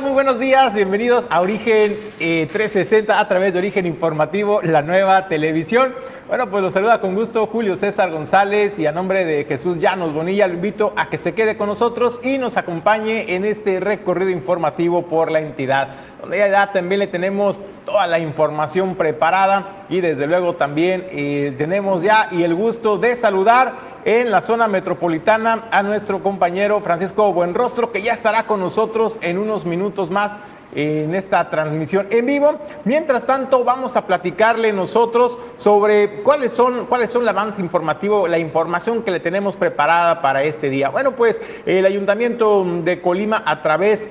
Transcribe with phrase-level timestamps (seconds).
[0.00, 5.94] Muy buenos días, bienvenidos a Origen 360 a través de Origen Informativo, la nueva televisión.
[6.28, 10.14] Bueno, pues los saluda con gusto Julio César González y a nombre de Jesús Llanos
[10.14, 14.30] Bonilla lo invito a que se quede con nosotros y nos acompañe en este recorrido
[14.30, 15.88] informativo por la entidad,
[16.22, 22.00] donde ya también le tenemos toda la información preparada y desde luego también eh, tenemos
[22.00, 27.92] ya y el gusto de saludar en la zona metropolitana a nuestro compañero Francisco Buenrostro,
[27.92, 30.40] que ya estará con nosotros en unos minutos más
[30.74, 32.58] en esta transmisión en vivo.
[32.84, 38.38] Mientras tanto, vamos a platicarle nosotros sobre cuáles son, cuáles son el avance informativo, la
[38.38, 40.88] información que le tenemos preparada para este día.
[40.88, 44.08] Bueno, pues el Ayuntamiento de Colima a través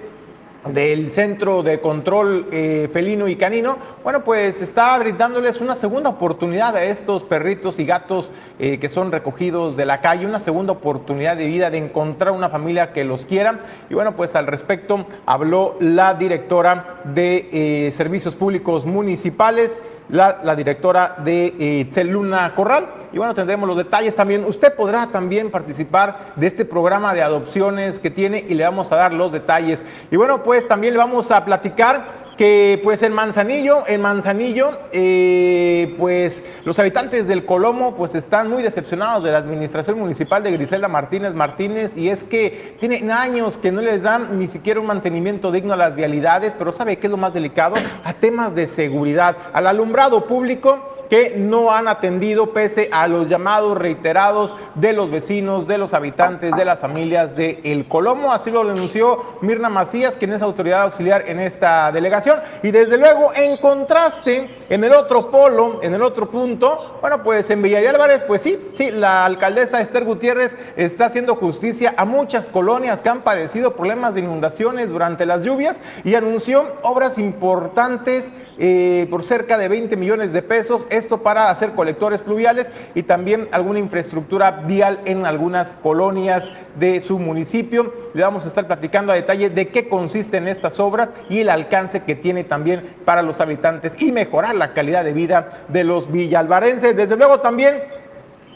[0.68, 6.76] del Centro de Control eh, Felino y Canino, bueno, pues está brindándoles una segunda oportunidad
[6.76, 11.36] a estos perritos y gatos eh, que son recogidos de la calle, una segunda oportunidad
[11.36, 13.60] de vida de encontrar una familia que los quiera.
[13.90, 19.80] Y bueno, pues al respecto habló la directora de eh, Servicios Públicos Municipales,
[20.12, 22.88] la, directora de eh, Celuna Corral.
[23.14, 24.46] Y bueno, tendremos los detalles también.
[24.46, 28.98] Usted podrá también participar de este programa de adopciones que tiene y le vamos a
[28.98, 29.84] dar los detalles.
[30.12, 35.94] Y bueno, pues también le vamos a platicar que pues en Manzanillo, en Manzanillo, eh,
[36.00, 40.88] pues los habitantes del Colomo pues están muy decepcionados de la administración municipal de Griselda
[40.88, 45.52] Martínez Martínez y es que tienen años que no les dan ni siquiera un mantenimiento
[45.52, 47.76] digno a las vialidades, pero ¿sabe qué es lo más delicado?
[48.04, 50.80] A temas de seguridad, al alumbrado público
[51.12, 56.56] que no han atendido pese a los llamados reiterados de los vecinos, de los habitantes,
[56.56, 58.32] de las familias de El Colomo.
[58.32, 62.40] Así lo denunció Mirna Macías, quien es autoridad auxiliar en esta delegación.
[62.64, 67.50] Y desde luego, en contraste, en el otro polo, en el otro punto, bueno, pues
[67.50, 72.48] en Villa Álvarez, pues sí, sí, la alcaldesa Esther Gutiérrez está haciendo justicia a muchas
[72.48, 78.32] colonias que han padecido problemas de inundaciones durante las lluvias y anunció obras importantes
[78.64, 83.50] eh, por cerca de 20 millones de pesos esto para hacer colectores pluviales y también
[83.52, 87.94] alguna infraestructura vial en algunas colonias de su municipio.
[88.14, 92.04] Le vamos a estar platicando a detalle de qué consisten estas obras y el alcance
[92.04, 96.96] que tiene también para los habitantes y mejorar la calidad de vida de los villalvarenses.
[96.96, 97.82] Desde luego también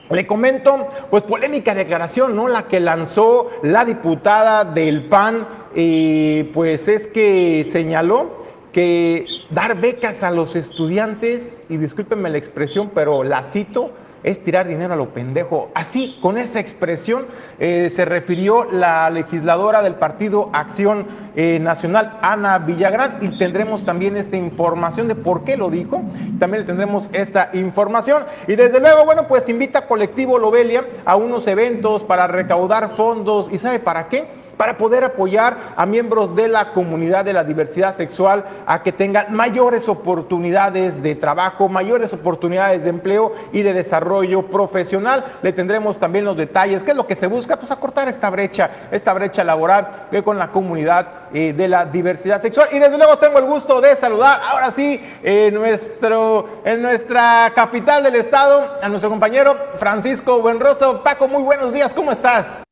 [0.09, 2.47] le comento, pues polémica declaración, ¿no?
[2.47, 8.44] La que lanzó la diputada del PAN, eh, pues es que señaló
[8.75, 13.91] que dar becas a los estudiantes, y discúlpenme la expresión, pero la cito,
[14.21, 15.69] es tirar dinero a lo pendejo.
[15.73, 17.25] Así, con esa expresión,
[17.57, 24.17] eh, se refirió la legisladora del Partido Acción eh, Nacional, Ana Villagrán, y tendremos también
[24.17, 26.01] esta información de por qué lo dijo.
[26.37, 28.23] También tendremos esta información.
[28.45, 33.47] Y desde luego, bueno, pues invita a Colectivo Lobelia a unos eventos para recaudar fondos.
[33.53, 34.25] ¿Y sabe para qué?
[34.57, 39.33] Para poder apoyar a miembros de la comunidad de la diversidad sexual a que tengan
[39.33, 45.25] mayores oportunidades de trabajo, mayores oportunidades de empleo y de desarrollo profesional.
[45.41, 46.83] Le tendremos también los detalles.
[46.83, 47.57] ¿Qué es lo que se busca?
[47.57, 52.41] Pues acortar esta brecha, esta brecha laboral que con la comunidad eh, de la diversidad
[52.41, 52.69] sexual.
[52.71, 58.03] Y desde luego tengo el gusto de saludar ahora sí en, nuestro, en nuestra capital
[58.03, 61.03] del estado a nuestro compañero Francisco Buenrostro.
[61.03, 62.64] Paco, muy buenos días, ¿cómo estás?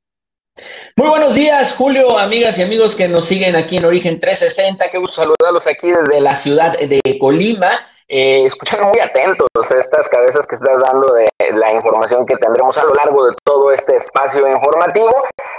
[0.96, 4.92] Muy buenos días, Julio, amigas y amigos que nos siguen aquí en Origen 360.
[4.92, 7.88] Qué gusto saludarlos aquí desde la ciudad de Colima.
[8.08, 12.84] Eh, escuchando muy atentos estas cabezas que estás dando de la información que tendremos a
[12.84, 15.12] lo largo de todo este espacio informativo.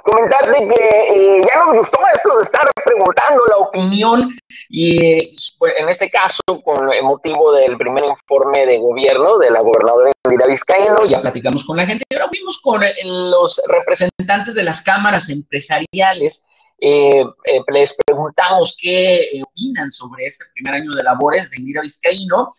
[0.05, 4.31] Comentarle que eh, ya nos gustó esto de estar preguntando la opinión
[4.69, 10.11] y pues, en este caso con motivo del primer informe de gobierno de la gobernadora
[10.25, 12.83] Indira Vizcaíno, ya platicamos con la gente y ahora fuimos con
[13.31, 16.47] los representantes de las cámaras empresariales
[16.81, 22.55] eh, eh, les preguntamos qué opinan sobre este primer año de labores de Indira Vizcaíno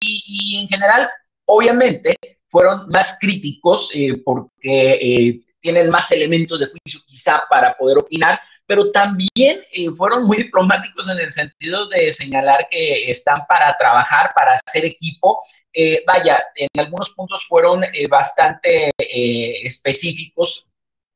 [0.00, 1.08] y, en general,
[1.44, 2.16] obviamente,
[2.48, 8.90] fueron más críticos eh, porque tienen más elementos de juicio quizá para poder opinar, pero
[8.90, 9.60] también
[9.96, 15.42] fueron muy diplomáticos en el sentido de señalar que están para trabajar, para hacer equipo.
[16.06, 20.67] vaya, en algunos puntos fueron bastante específicos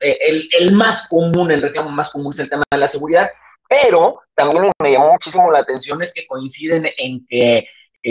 [0.02, 3.28] eh, el, más común, el reclamo más común es el tema de la seguridad.
[3.68, 7.66] pero también me llamó muchísimo la atención es que coinciden en que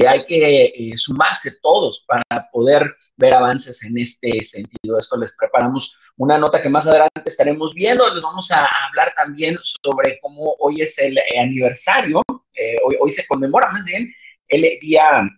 [0.08, 4.98] hay que eh, sumarse todos para poder ver avances en este sentido.
[4.98, 8.10] Esto les preparamos una nota que más adelante estaremos viendo.
[8.14, 12.22] Les vamos a hablar también sobre cómo hoy es el aniversario,
[12.54, 14.12] eh, hoy, hoy, se conmemora más bien
[14.48, 15.30] el Día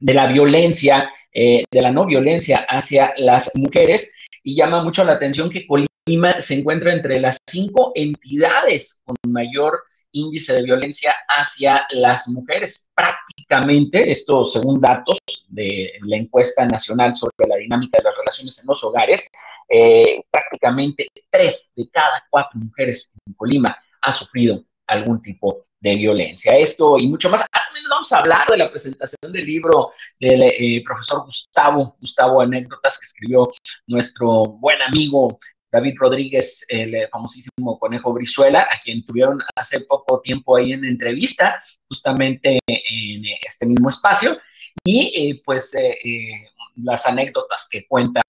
[0.00, 4.12] de la Violencia, eh, de la no violencia hacia las mujeres
[4.44, 9.80] y llama mucho la atención que Colima se encuentra entre las cinco entidades con mayor
[10.12, 12.88] índice de violencia hacia las mujeres.
[12.94, 15.18] Prácticamente, esto según datos
[15.48, 19.28] de la encuesta nacional sobre la dinámica de las relaciones en los hogares,
[19.68, 26.52] eh, prácticamente tres de cada cuatro mujeres en Colima ha sufrido algún tipo de violencia.
[26.52, 27.44] Esto y mucho más.
[28.04, 29.90] Vamos a hablar de la presentación del libro
[30.20, 33.50] del eh, profesor Gustavo, Gustavo Anécdotas, que escribió
[33.86, 35.38] nuestro buen amigo
[35.72, 40.84] David Rodríguez, el eh, famosísimo Conejo Brizuela, a quien tuvieron hace poco tiempo ahí en
[40.84, 44.36] entrevista, justamente en este mismo espacio,
[44.84, 48.20] y eh, pues eh, las anécdotas que cuenta,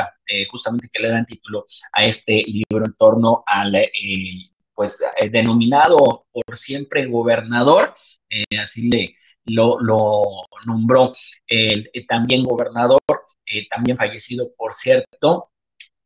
[0.52, 3.76] justamente que le dan título a este libro en torno al
[4.76, 7.94] pues denominado por siempre gobernador,
[8.62, 9.78] así le lo,
[10.66, 11.14] nombró
[11.48, 13.00] el, también gobernador,
[13.70, 15.50] también fallecido, por cierto,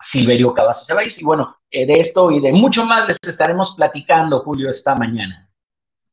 [0.01, 1.21] Silverio Cavazos Ceballos.
[1.21, 5.45] Y bueno, eh, de esto y de mucho más les estaremos platicando, Julio, esta mañana.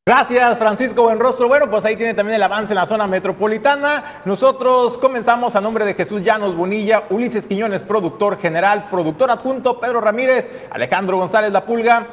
[0.05, 1.49] Gracias, Francisco Buenrostro.
[1.49, 4.21] Bueno, pues ahí tiene también el avance en la zona metropolitana.
[4.23, 9.99] Nosotros comenzamos a nombre de Jesús Llanos Bonilla, Ulises Quiñones, productor general, productor adjunto, Pedro
[9.99, 12.07] Ramírez, Alejandro González La Pulga.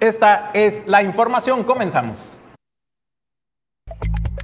[0.00, 1.64] Esta es la información.
[1.64, 2.38] Comenzamos.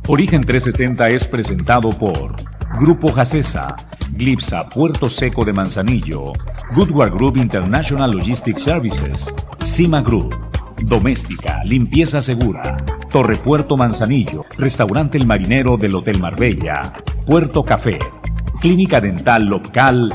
[0.08, 2.34] Origen 360 es presentado por
[2.80, 3.76] Grupo Jacesa
[4.12, 6.32] Glipsa Puerto Seco de Manzanillo,
[6.74, 10.36] Goodward Group International Logistics Services, Cima Group,
[10.84, 12.76] Doméstica, Limpieza Segura,
[13.10, 16.92] Torre Puerto Manzanillo, Restaurante El Marinero del Hotel Marbella,
[17.26, 17.98] Puerto Café,
[18.60, 20.10] Clínica Dental Local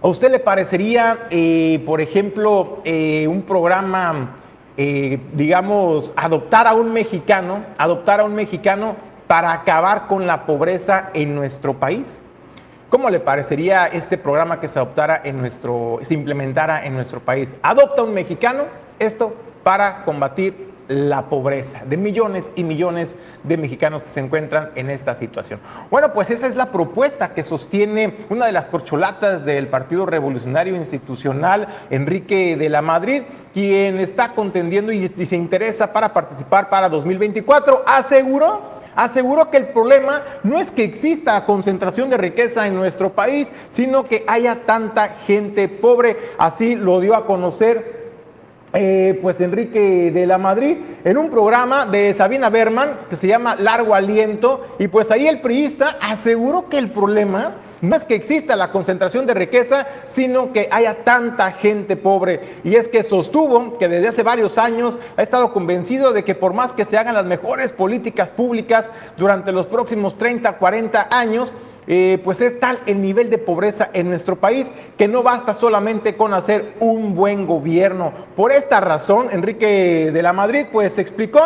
[0.01, 4.35] ¿A usted le parecería, eh, por ejemplo, eh, un programa,
[4.75, 11.09] eh, digamos, adoptar a un mexicano, adoptar a un mexicano para acabar con la pobreza
[11.13, 12.21] en nuestro país?
[12.89, 17.55] ¿Cómo le parecería este programa que se adoptara en nuestro, se implementara en nuestro país?
[17.63, 18.63] Adopta un mexicano,
[18.99, 24.89] esto para combatir la pobreza de millones y millones de mexicanos que se encuentran en
[24.89, 25.59] esta situación.
[25.89, 30.75] Bueno, pues esa es la propuesta que sostiene una de las corcholatas del Partido Revolucionario
[30.75, 33.23] Institucional, Enrique de la Madrid,
[33.53, 37.83] quien está contendiendo y, se interesa para participar para 2024.
[37.85, 43.51] Aseguró aseguró que el problema no es que exista concentración de riqueza en nuestro país,
[43.71, 46.15] sino que haya tanta gente pobre.
[46.37, 48.02] Así lo dio a conocer
[48.73, 53.55] eh, pues Enrique de la Madrid en un programa de Sabina Berman que se llama
[53.55, 58.55] Largo Aliento y pues ahí el priista aseguró que el problema no es que exista
[58.55, 62.61] la concentración de riqueza, sino que haya tanta gente pobre.
[62.63, 66.53] Y es que sostuvo que desde hace varios años ha estado convencido de que por
[66.53, 71.51] más que se hagan las mejores políticas públicas durante los próximos 30, 40 años,
[71.87, 76.15] eh, pues es tal el nivel de pobreza en nuestro país que no basta solamente
[76.15, 78.13] con hacer un buen gobierno.
[78.35, 81.41] Por esta razón, Enrique de la Madrid pues explicó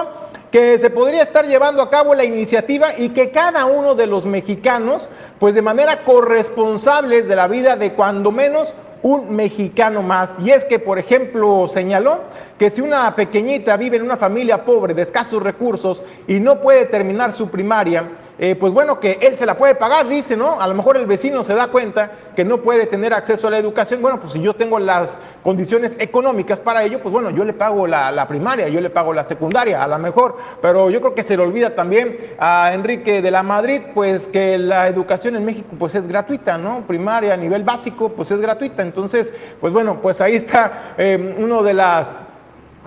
[0.51, 4.25] que se podría estar llevando a cabo la iniciativa y que cada uno de los
[4.25, 10.35] mexicanos, pues de manera corresponsable de la vida de cuando menos un mexicano más.
[10.43, 12.21] Y es que, por ejemplo, señaló
[12.57, 16.85] que si una pequeñita vive en una familia pobre de escasos recursos y no puede
[16.85, 18.07] terminar su primaria,
[18.39, 20.61] eh, pues bueno, que él se la puede pagar, dice, ¿no?
[20.61, 23.57] A lo mejor el vecino se da cuenta que no puede tener acceso a la
[23.57, 23.99] educación.
[24.01, 27.87] Bueno, pues si yo tengo las condiciones económicas para ello, pues bueno, yo le pago
[27.87, 30.37] la, primaria, yo le pago la secundaria, a lo mejor.
[30.61, 34.59] Pero yo creo que se le olvida también a Enrique de la Madrid, pues que
[34.59, 36.81] la educación en México pues es gratuita, ¿no?
[36.81, 38.83] Primaria a nivel básico, pues es gratuita.
[38.83, 42.07] Entonces, pues bueno, pues ahí está eh, uno de las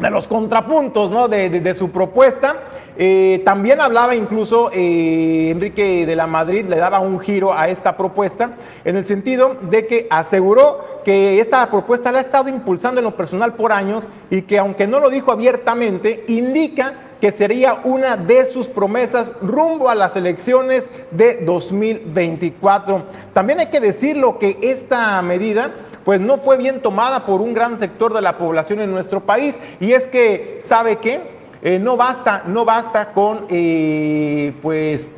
[0.00, 1.28] de los contrapuntos ¿no?
[1.28, 2.56] de, su propuesta.
[3.02, 7.96] Eh, también hablaba incluso eh, Enrique de la Madrid, le daba un giro a esta
[7.96, 8.50] propuesta
[8.84, 13.16] en el sentido de que aseguró que esta propuesta la ha estado impulsando en lo
[13.16, 16.92] personal por años y que aunque no lo dijo abiertamente, indica
[17.22, 23.04] que sería una de sus promesas rumbo a las elecciones de 2024.
[23.32, 25.70] También hay que decirlo que esta medida
[26.04, 29.58] pues no fue bien tomada por un gran sector de la población en nuestro país.
[29.80, 31.39] Y es que, ¿sabe qué?
[31.62, 35.10] Eh, no basta, no basta con, eh, pues,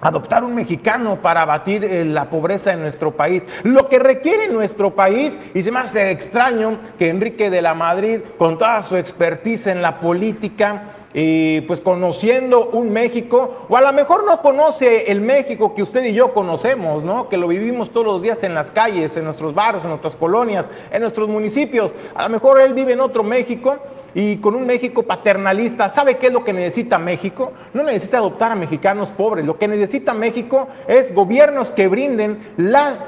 [0.00, 3.46] adoptar un mexicano para abatir eh, la pobreza en nuestro país.
[3.62, 8.20] Lo que requiere nuestro país, y se me hace extraño que Enrique de la Madrid,
[8.38, 10.82] con toda su expertise en la política,
[11.18, 16.04] y pues conociendo un México, o a lo mejor no conoce el México que usted
[16.04, 17.30] y yo conocemos, ¿no?
[17.30, 20.68] Que lo vivimos todos los días en las calles, en nuestros barrios, en nuestras colonias,
[20.90, 21.94] en nuestros municipios.
[22.14, 23.78] A lo mejor él vive en otro México
[24.14, 25.88] y con un México paternalista.
[25.88, 27.52] ¿Sabe qué es lo que necesita México?
[27.72, 29.46] No necesita adoptar a mexicanos pobres.
[29.46, 33.06] Lo que necesita México es gobiernos que brinden la,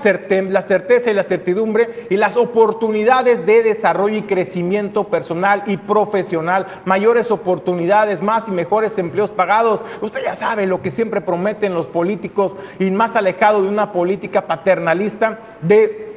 [0.49, 6.67] la certeza y la certidumbre y las oportunidades de desarrollo y crecimiento personal y profesional,
[6.87, 9.83] mayores oportunidades más y mejores empleos pagados.
[10.01, 14.47] Usted ya sabe lo que siempre prometen los políticos y más alejado de una política
[14.47, 16.09] paternalista de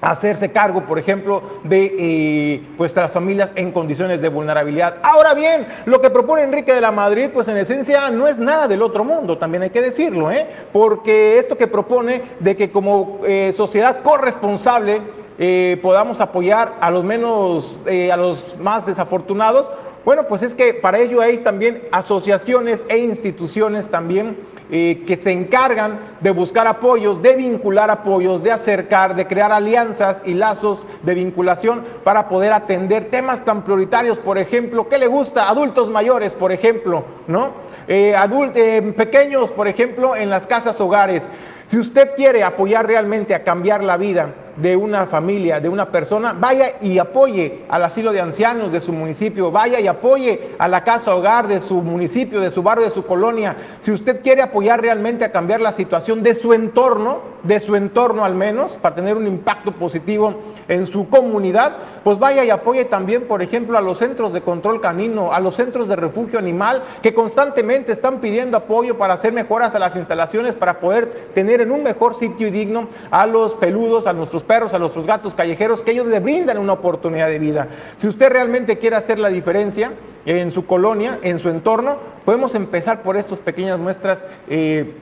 [0.00, 4.96] hacerse cargo, por ejemplo, de eh, pues, las familias en condiciones de vulnerabilidad.
[5.02, 8.68] Ahora bien, lo que propone Enrique de la Madrid, pues en esencia no es nada
[8.68, 10.46] del otro mundo, también hay que decirlo, ¿eh?
[10.72, 15.00] porque esto que propone de que como eh, sociedad corresponsable
[15.40, 17.78] eh, podamos apoyar a los menos,
[18.12, 19.70] a los más desafortunados,
[20.08, 24.38] bueno, pues es que para ello hay también asociaciones e instituciones también
[24.70, 30.22] eh, que se encargan de buscar apoyos, de vincular apoyos, de acercar, de crear alianzas
[30.24, 35.46] y lazos de vinculación para poder atender temas tan prioritarios, por ejemplo, ¿qué le gusta?
[35.46, 37.50] Adultos mayores, por ejemplo, ¿no?
[37.86, 38.14] Eh,
[38.54, 41.28] eh, pequeños, por ejemplo, en las casas hogares.
[41.66, 46.34] Si usted quiere apoyar realmente a cambiar la vida, de una familia, de una persona,
[46.38, 50.82] vaya y apoye al asilo de ancianos de su municipio, vaya y apoye a la
[50.84, 53.56] casa hogar de su municipio, de su barrio, de su colonia.
[53.80, 58.24] Si usted quiere apoyar realmente a cambiar la situación de su entorno, de su entorno
[58.24, 60.34] al menos, para tener un impacto positivo
[60.66, 64.80] en su comunidad, pues vaya y apoye también, por ejemplo, a los centros de control
[64.80, 69.74] canino, a los centros de refugio animal, que constantemente están pidiendo apoyo para hacer mejoras
[69.74, 74.06] a las instalaciones, para poder tener en un mejor sitio y digno a los peludos,
[74.06, 77.68] a nuestros perros, a nuestros gatos callejeros, que ellos le brindan una oportunidad de vida.
[77.98, 79.92] Si usted realmente quiere hacer la diferencia
[80.26, 84.24] en su colonia, en su entorno, podemos empezar por estas pequeñas muestras.
[84.48, 84.94] Eh,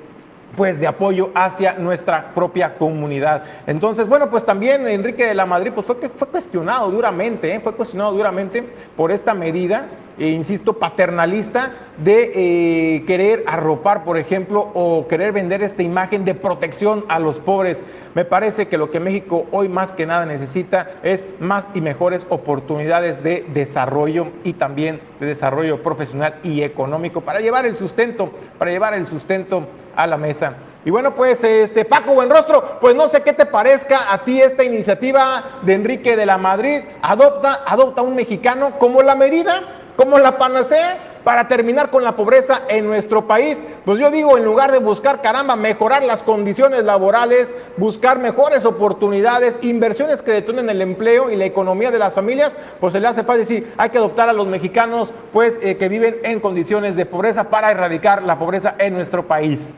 [0.56, 3.42] pues de apoyo hacia nuestra propia comunidad.
[3.66, 7.60] Entonces, bueno, pues también Enrique de la Madrid pues fue, fue cuestionado duramente, ¿eh?
[7.60, 9.88] fue cuestionado duramente por esta medida
[10.18, 16.34] e insisto, paternalista de eh, querer arropar, por ejemplo, o querer vender esta imagen de
[16.34, 17.82] protección a los pobres.
[18.14, 22.26] Me parece que lo que México hoy más que nada necesita es más y mejores
[22.30, 28.70] oportunidades de desarrollo y también de desarrollo profesional y económico para llevar el sustento, para
[28.70, 30.54] llevar el sustento a la mesa.
[30.84, 34.64] Y bueno, pues este Paco Buenrostro, pues no sé qué te parezca a ti esta
[34.64, 39.62] iniciativa de Enrique de la Madrid, adopta adopta un mexicano como la medida
[39.96, 43.58] como la panacea para terminar con la pobreza en nuestro país.
[43.84, 49.56] Pues yo digo, en lugar de buscar, caramba, mejorar las condiciones laborales, buscar mejores oportunidades,
[49.62, 53.24] inversiones que detonen el empleo y la economía de las familias, pues se le hace
[53.24, 57.06] fácil decir, hay que adoptar a los mexicanos, pues eh, que viven en condiciones de
[57.06, 59.74] pobreza para erradicar la pobreza en nuestro país.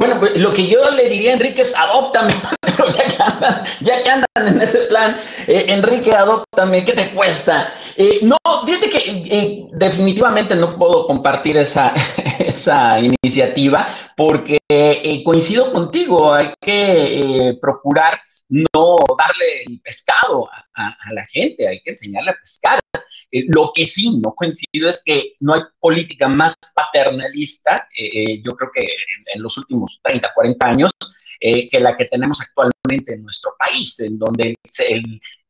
[0.00, 2.32] Bueno, pues lo que yo le diría a Enrique es adóptame,
[2.96, 5.14] ya que andan, ya que andan en ese plan,
[5.46, 7.70] eh, Enrique, adóptame, ¿qué te cuesta?
[7.98, 11.92] Eh, no, fíjate que eh, definitivamente no puedo compartir esa,
[12.38, 14.58] esa iniciativa porque
[15.22, 22.30] coincido contigo, hay que procurar no darle el pescado a, la gente, hay que enseñarle
[22.30, 22.80] a pescar.
[23.32, 28.42] Eh, lo que sí no coincido es que no hay política más paternalista, eh, eh,
[28.44, 28.82] yo creo que
[29.34, 30.90] en, los últimos 30, 40 años,
[31.40, 34.54] que la que tenemos actualmente en nuestro país, en donde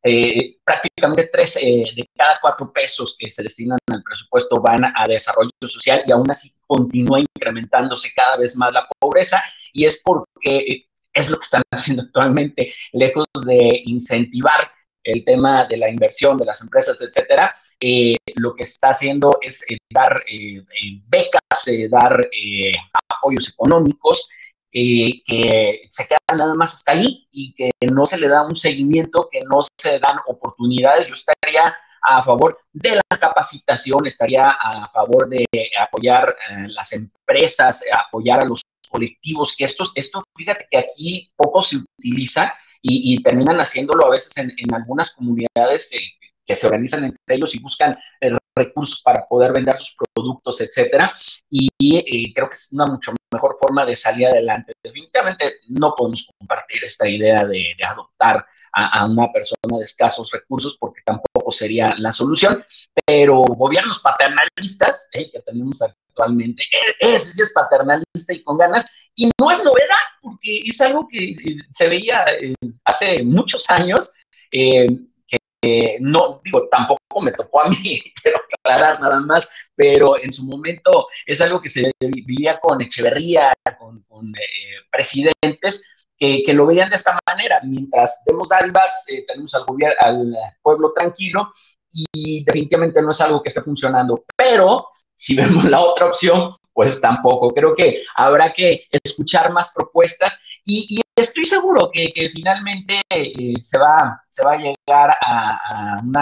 [0.03, 5.07] eh, prácticamente tres eh, de cada cuatro pesos que se destinan al presupuesto van a
[5.07, 10.87] desarrollo social y aún así continúa incrementándose cada vez más la pobreza y es porque
[11.13, 14.71] es lo que están haciendo actualmente, lejos de incentivar
[15.03, 19.65] el tema de la inversión de las empresas, etcétera, eh, lo que está haciendo es
[19.89, 20.23] dar
[21.07, 22.29] becas, dar
[23.09, 24.29] apoyos económicos
[24.71, 25.21] que
[25.89, 29.41] se quedan nada más hasta ahí y que no se le da un seguimiento, que
[29.41, 31.07] no se dan oportunidades.
[31.07, 35.45] Yo estaría a favor de la capacitación, estaría a favor de
[35.79, 41.61] apoyar eh, las empresas, apoyar a los colectivos, que estos, esto, fíjate que aquí poco
[41.61, 45.99] se utiliza y, terminan haciéndolo a veces en, algunas comunidades eh,
[46.45, 51.13] que se organizan entre ellos y buscan eh, recursos para poder vender sus productos, etcétera.
[51.49, 54.73] Y eh, creo que es una mucho mejor forma de salir adelante.
[54.83, 61.01] Definitivamente no podemos compartir esta idea de, adoptar a, una persona de escasos recursos porque
[61.05, 62.63] tampoco sería la solución,
[63.05, 66.63] pero gobiernos paternalistas eh, que tenemos actualmente,
[66.99, 71.07] e, ese sí es paternalista y con ganas, y no es novedad porque es algo
[71.09, 71.35] que
[71.71, 72.25] se veía
[72.85, 74.11] hace muchos años.
[74.51, 74.87] Eh,
[75.63, 80.45] eh, no, digo, tampoco me tocó a mí, quiero aclarar nada más, pero en su
[80.45, 85.85] momento es algo que se vivía con Echeverría, con, eh, presidentes
[86.17, 87.59] que, lo veían de esta manera.
[87.63, 91.53] Mientras demos dádivas, eh, tenemos al, gobierno, al pueblo tranquilo
[92.13, 94.23] y definitivamente no es algo que esté funcionando.
[94.35, 94.87] Pero
[95.21, 97.49] si vemos la otra opción, pues tampoco.
[97.51, 104.19] Creo que habrá que escuchar más propuestas y, estoy seguro que, finalmente eh, se, va,
[104.29, 106.21] se va a llegar a, una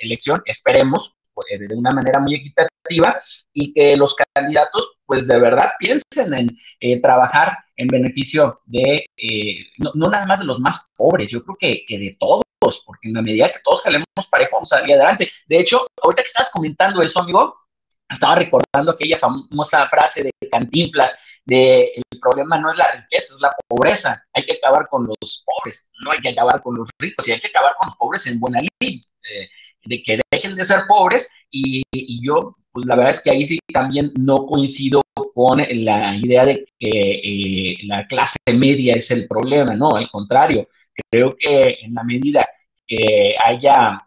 [0.00, 3.20] elección, esperemos, pues, de una manera muy equitativa
[3.52, 6.48] y que los candidatos pues de verdad piensen en
[6.80, 9.56] eh, trabajar en beneficio de, eh,
[9.94, 12.42] no, nada más de los más pobres, yo creo que, que de todos
[12.86, 15.28] porque en la medida que todos jalemos parejo vamos a salir adelante.
[15.46, 17.63] De hecho, ahorita que estás comentando eso, amigo,
[18.08, 23.40] estaba recordando aquella famosa frase de Cantinflas de el problema no es la riqueza, es
[23.40, 24.24] la pobreza.
[24.32, 27.40] Hay que acabar con los pobres, no hay que acabar con los ricos, y hay
[27.40, 29.48] que acabar con los pobres en buena ley, eh,
[29.84, 31.30] de que dejen de ser pobres.
[31.50, 31.82] Y,
[32.24, 35.02] yo, pues la verdad es que ahí sí también no coincido
[35.34, 40.68] con la idea de que eh, la clase media es el problema, no, al contrario,
[41.10, 42.48] creo que en la medida
[42.86, 43.98] que haya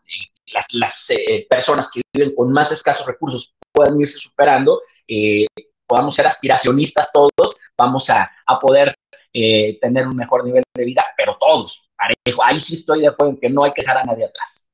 [0.47, 1.07] eh, las, las
[1.49, 5.45] personas que viven con más escasos recursos puedan irse superando, eh,
[5.87, 8.29] podamos ser aspiracionistas todos, vamos a,
[8.59, 8.93] poder
[9.33, 12.43] eh, tener un mejor nivel de vida, pero todos, parejo.
[12.43, 14.66] Ahí sí estoy de acuerdo en que no hay que dejar a nadie atrás.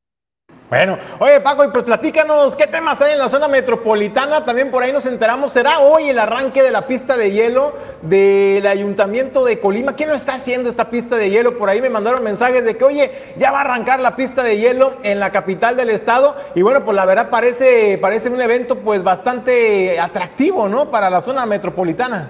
[0.74, 4.44] Bueno, oye Paco, y pues platícanos, ¿qué temas hay en la zona metropolitana?
[4.44, 8.66] También por ahí nos enteramos, ¿será hoy el arranque de la pista de hielo del
[8.66, 9.96] Ayuntamiento de Colima?
[9.96, 11.60] ¿Quién lo está haciendo esta pista de hielo?
[11.60, 14.58] Por ahí me mandaron mensajes de que, oye, ya va a arrancar la pista de
[14.58, 16.36] hielo en la capital del estado.
[16.56, 20.90] Y bueno, pues la verdad parece, parece un evento pues bastante atractivo, ¿no?
[20.90, 22.30] Para la zona metropolitana.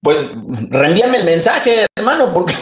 [0.00, 0.26] Pues
[0.70, 2.54] reenvíame el mensaje, hermano, porque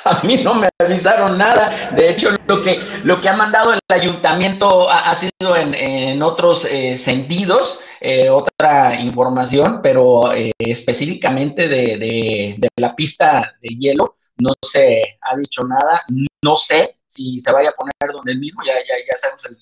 [0.04, 1.90] a mí no me avisaron nada.
[1.94, 6.96] De hecho, lo que, lo que ha mandado el ayuntamiento ha, sido en, otros eh,
[6.96, 15.36] sentidos, eh, otra información, pero eh, específicamente de, la pista de hielo, no se ha
[15.36, 16.02] dicho nada.
[16.42, 19.56] No sé si se vaya a poner donde mismo, ya, ya, ya sabemos el,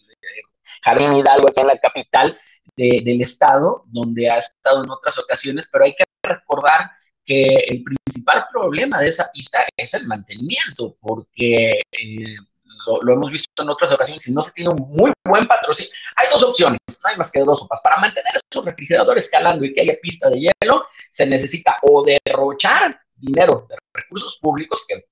[0.83, 2.38] Jardín Hidalgo, aquí en la capital
[2.77, 6.90] del estado, donde ha estado en otras ocasiones, pero hay que recordar
[7.26, 12.36] que el principal problema de esa pista es el mantenimiento, porque eh,
[13.02, 16.28] lo, hemos visto en otras ocasiones, si no se tiene un muy buen patrocinio, hay
[16.30, 17.80] dos opciones, no hay más que dos sopas.
[17.82, 23.00] Para mantener esos refrigeradores calando y que haya pista de hielo, se necesita o derrochar
[23.16, 25.04] dinero de recursos públicos, que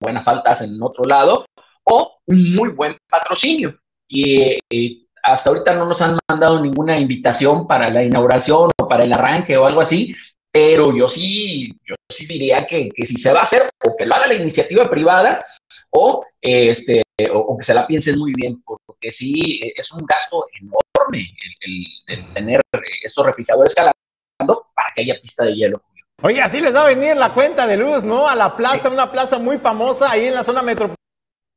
[0.00, 1.46] buena falta hacen en otro lado,
[1.84, 3.78] o un muy buen patrocinio.
[4.08, 9.04] Y, y hasta ahorita no nos han mandado ninguna invitación para la inauguración o para
[9.04, 10.16] el arranque o algo así,
[10.52, 14.14] pero yo sí, yo sí diría que, si se va a hacer, o que lo
[14.14, 15.44] haga la iniciativa privada,
[15.90, 21.26] o, este, o, que se la piensen muy bien, porque sí es un gasto enorme
[21.60, 22.60] el, tener
[23.02, 25.82] estos refrigeradores calando para que haya pista de hielo.
[26.22, 28.28] Oye, así les va a venir la cuenta de luz, ¿no?
[28.28, 30.99] A la plaza, una plaza muy famosa ahí en la zona metropolitana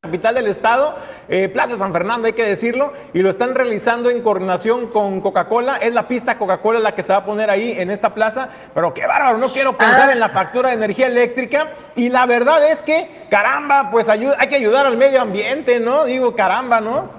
[0.04, 0.96] capital del estado,
[1.30, 5.78] eh, Plaza San Fernando, hay que decirlo, y lo están realizando en coordinación con Coca-Cola.
[5.78, 8.94] Es la pista Coca-Cola la que se va a poner ahí en esta plaza, pero
[8.94, 11.72] qué bárbaro, no quiero pensar en la factura de energía eléctrica.
[11.96, 16.04] Y la verdad es que, caramba, pues ayuda, hay que ayudar al medio ambiente, ¿no?
[16.04, 17.10] Digo, caramba, ¿no?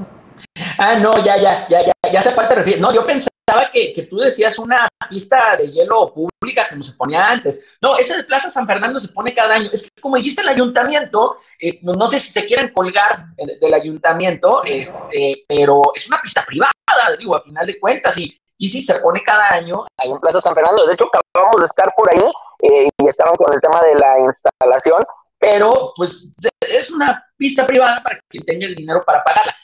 [0.76, 2.82] Ah, no, ya, ya, ya, ya, ya se falta refiere.
[2.82, 3.06] No, yo
[3.44, 7.64] pensaba que, que tú decías una pista de hielo pública como se ponía antes.
[7.80, 9.68] No, esa de Plaza San Fernando se pone cada año.
[9.72, 13.26] Es que como dijiste el ayuntamiento, eh, no sé si se quieren colgar
[13.60, 16.72] del ayuntamiento, este, pero es una pista privada,
[17.18, 20.40] digo, a final de cuentas, y, y sí, se pone cada año ahí en Plaza
[20.40, 20.86] San Fernando.
[20.86, 22.22] De hecho, acabamos de estar por ahí
[22.62, 25.02] eh, y estaban con el tema de la instalación,
[25.38, 29.54] pero pues es una pista privada para que tenga el dinero para pagarla.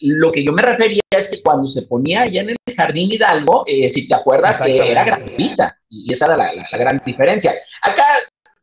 [0.00, 3.64] Lo que yo me refería es que cuando se ponía allá en el Jardín Hidalgo,
[3.66, 7.54] eh, si te acuerdas, que era gratuita, y esa era la, gran diferencia.
[7.82, 8.04] Acá,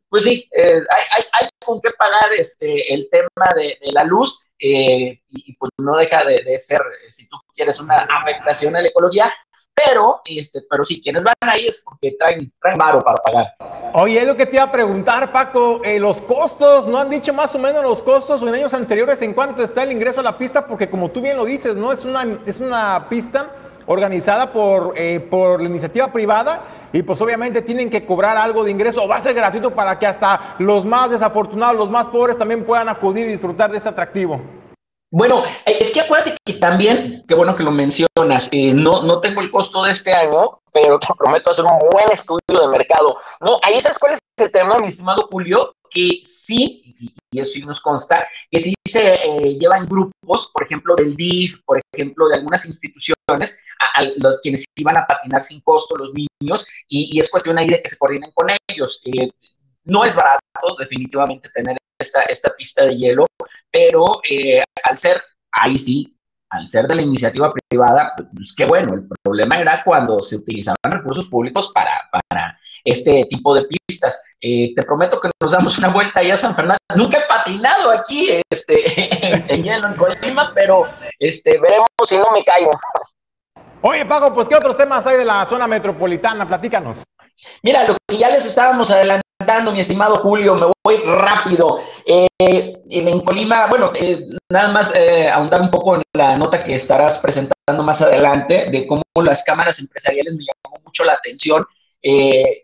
[0.10, 5.19] pues sí, eh, hay, hay, con qué pagar este, el tema de, la luz, eh,
[5.30, 9.34] y, pues no deja de, ser, si tú quieres, una afectación a la ecología,
[9.75, 13.55] pero, este, pero sí, quienes van ahí es porque traen, traen varo para pagar.
[13.93, 17.33] Oye, es lo que te iba a preguntar, Paco, eh, los costos, ¿no han dicho
[17.33, 20.38] más o menos los costos en años anteriores en cuanto está el ingreso a la
[20.38, 20.65] pista?
[20.65, 21.91] Porque como tú bien lo dices, ¿no?
[21.91, 23.49] Es una, es una pista
[23.85, 26.61] organizada por, eh, por la iniciativa privada
[26.91, 29.99] y pues obviamente tienen que cobrar algo de ingreso o va a ser gratuito para
[29.99, 33.89] que hasta los más desafortunados, los más pobres también puedan acudir y disfrutar de ese
[33.89, 34.39] atractivo.
[35.17, 39.21] Bueno, eh, es que acuérdate que también, qué bueno que lo mencionas, eh, no, no
[39.21, 43.15] tengo el costo de este año, pero te prometo hacer un buen estudio de mercado.
[43.39, 46.97] No, ahí sabes cuál es el tema, mi estimado Julio, que sí,
[47.32, 51.62] y eso sí nos consta, que sí se eh, llevan grupos, por ejemplo, del DIF,
[51.65, 56.67] por ejemplo, de algunas instituciones, a, los quienes iban a patinar sin costo, los niños,
[56.89, 59.01] y, es cuestión ahí de que se coordinen con ellos.
[59.86, 63.25] no es barato, definitivamente, tener esta, esta pista de hielo,
[63.71, 66.17] pero eh, al ser, ahí sí,
[66.49, 70.77] al ser de la iniciativa privada, pues qué bueno, el problema era cuando se utilizaban
[70.84, 74.21] recursos públicos para, para este tipo de pistas.
[74.39, 76.77] Eh, te prometo que nos damos una vuelta allá a San Fernando.
[76.95, 80.88] Nunca he patinado aquí este, en, hielo, en Colima, pero
[81.19, 82.71] este, veremos si no me caigo.
[83.81, 86.47] Oye, Pago, pues ¿qué otros temas hay de la zona metropolitana?
[86.47, 87.03] Platícanos.
[87.63, 91.80] Mira, lo que ya les estábamos adelantando, mi estimado Julio, me voy rápido.
[92.06, 96.76] Eh, en Colima, bueno, eh, nada más eh, ahondar un poco en la nota que
[96.76, 101.65] estarás presentando más adelante de cómo las cámaras empresariales me llamó mucho la atención.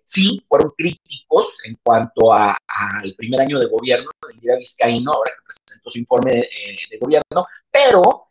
[0.06, 5.44] sí, fueron críticos en cuanto al primer año de gobierno de Lira Vizcaíno, ahora que
[5.46, 8.28] presentó su informe de, gobierno, pero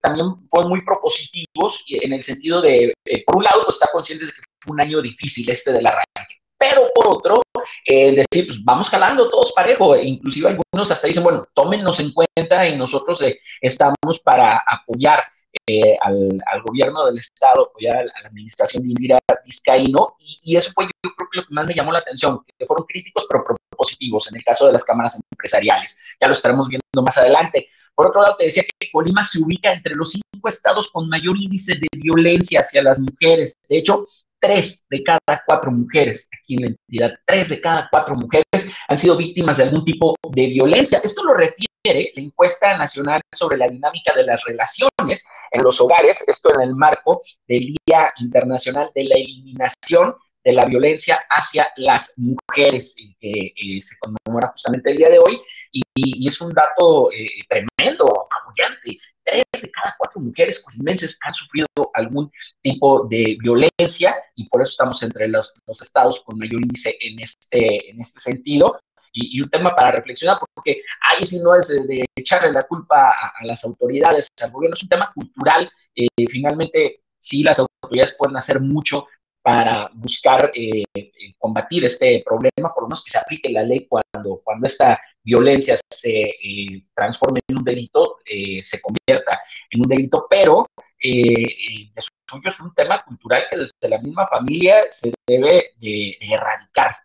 [0.00, 2.92] también fueron muy propositivos en el sentido de,
[3.26, 6.40] por un lado, pues está conscientes de que un año difícil este del arranque.
[6.58, 7.42] Pero por otro,
[7.84, 12.12] eh, decir, pues vamos jalando todos parejo, e inclusive algunos hasta dicen, bueno, tómennos en
[12.12, 15.24] cuenta y nosotros eh, estamos para apoyar
[15.66, 20.86] eh, al, gobierno del Estado, apoyar a la administración de Indira Vizcaíno, y, eso fue
[20.86, 23.44] yo creo que lo que más me llamó la atención, que fueron críticos pero
[23.76, 25.98] positivos en el caso de las cámaras empresariales.
[26.20, 27.68] Ya lo estaremos viendo más adelante.
[27.94, 31.36] Por otro lado, te decía que Colima se ubica entre los cinco estados con mayor
[31.36, 33.54] índice de violencia hacia las mujeres.
[33.68, 34.06] De hecho,
[34.44, 38.44] tres de cada cuatro mujeres aquí en la entidad, tres de cada cuatro mujeres
[38.88, 41.00] han sido víctimas de algún tipo de violencia.
[41.02, 46.22] Esto lo refiere la encuesta nacional sobre la dinámica de las relaciones en los hogares,
[46.28, 52.14] esto en el marco del Día Internacional de la Eliminación de la violencia hacia las
[52.16, 55.40] mujeres, que eh, se conmemora justamente el día de hoy,
[55.72, 58.98] y, es un dato eh, tremendo, apoyante.
[59.22, 62.30] Tres de cada cuatro mujeres colimenses han sufrido algún
[62.60, 67.90] tipo de violencia y por eso estamos entre los, estados con mayor índice en este,
[67.90, 68.78] en este sentido.
[69.12, 73.46] Y, un tema para reflexionar, porque ahí sí no es de, echarle la culpa a,
[73.46, 75.70] las autoridades, al gobierno, es un tema cultural.
[75.94, 79.06] Eh, finalmente, sí, las autoridades pueden hacer mucho
[79.44, 83.86] para buscar eh, eh, combatir este problema, por lo menos que se aplique la ley
[83.86, 90.26] cuando, cuando esta violencia se eh, transforme en un delito, se convierta en un delito,
[90.30, 90.66] pero
[90.98, 92.08] eso
[92.42, 96.96] es un tema cultural que desde la misma familia se debe de, erradicar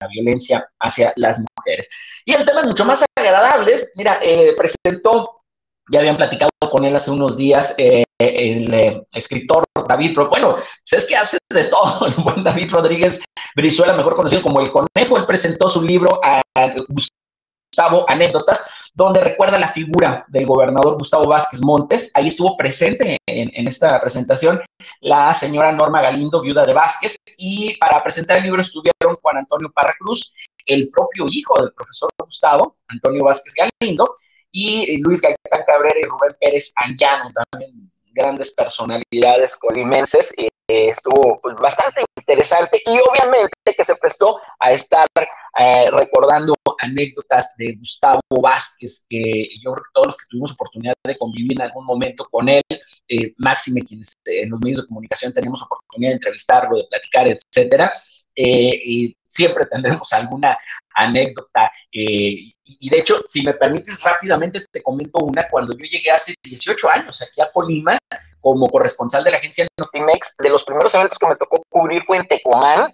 [0.00, 1.90] la violencia hacia las mujeres.
[2.24, 4.18] Y en temas mucho más agradables, mira,
[4.56, 5.42] presentó,
[5.90, 7.76] ya habían platicado con él hace unos días,
[8.18, 10.56] el eh, escritor David, bueno,
[10.90, 13.20] es que hace de todo el buen David Rodríguez
[13.54, 16.42] Brizuela, mejor conocido como El Conejo, él presentó su libro a
[16.88, 22.10] Gustavo Anécdotas, donde recuerda la figura del gobernador Gustavo Vázquez Montes.
[22.14, 24.60] Ahí estuvo presente en, esta presentación
[25.00, 29.70] la señora Norma Galindo, viuda de Vázquez, y para presentar el libro estuvieron Juan Antonio
[29.72, 30.32] Parra Cruz,
[30.64, 34.16] el propio hijo del profesor Gustavo, Antonio Vázquez Galindo,
[34.50, 40.32] y Luis Gaitán Cabrera y Rubén Pérez Anllano, también grandes personalidades colimenses,
[40.66, 45.06] estuvo pues, bastante interesante y obviamente que se prestó a estar
[45.58, 50.94] eh, recordando anécdotas de Gustavo Vázquez, que yo creo que todos los que tuvimos oportunidad
[51.04, 52.62] de convivir en algún momento con él,
[53.08, 57.92] eh, máxime quienes en los medios de comunicación tenemos oportunidad de entrevistarlo, de platicar, etcétera,
[58.34, 60.58] y siempre tendremos alguna
[60.94, 61.70] anécdota.
[61.90, 62.54] y
[62.90, 65.48] de hecho, si me permites rápidamente, te comento una.
[65.48, 67.98] Cuando yo llegué hace 18 años aquí a Colima,
[68.46, 72.18] como corresponsal de la agencia Notimex, de los primeros eventos que me tocó cubrir fue
[72.18, 72.92] en Tecomán,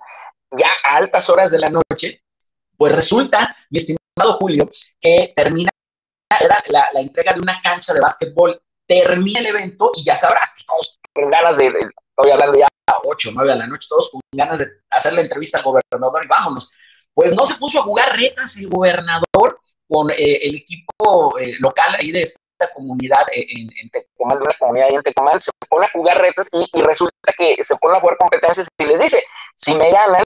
[0.56, 2.22] ya a altas horas de la noche,
[2.76, 5.70] pues resulta, mi estimado Julio, que termina,
[6.70, 11.30] la, entrega de una cancha de básquetbol, termina el evento y ya sabrás, todos con
[11.30, 11.70] ganas de,
[12.16, 15.22] estoy hablando ya a 8, 9 de la noche, todos con ganas de hacer la
[15.22, 16.72] entrevista al gobernador y vámonos.
[17.14, 21.94] Pues no se puso a jugar retas el gobernador con eh, el equipo eh, local
[21.98, 22.26] ahí de
[22.74, 26.80] comunidad en, en de una comunidad ahí en Tecomán, se pone a jugar retas y,
[26.80, 29.22] resulta que se pone a jugar competencias y les dice,
[29.56, 30.22] si me ganan,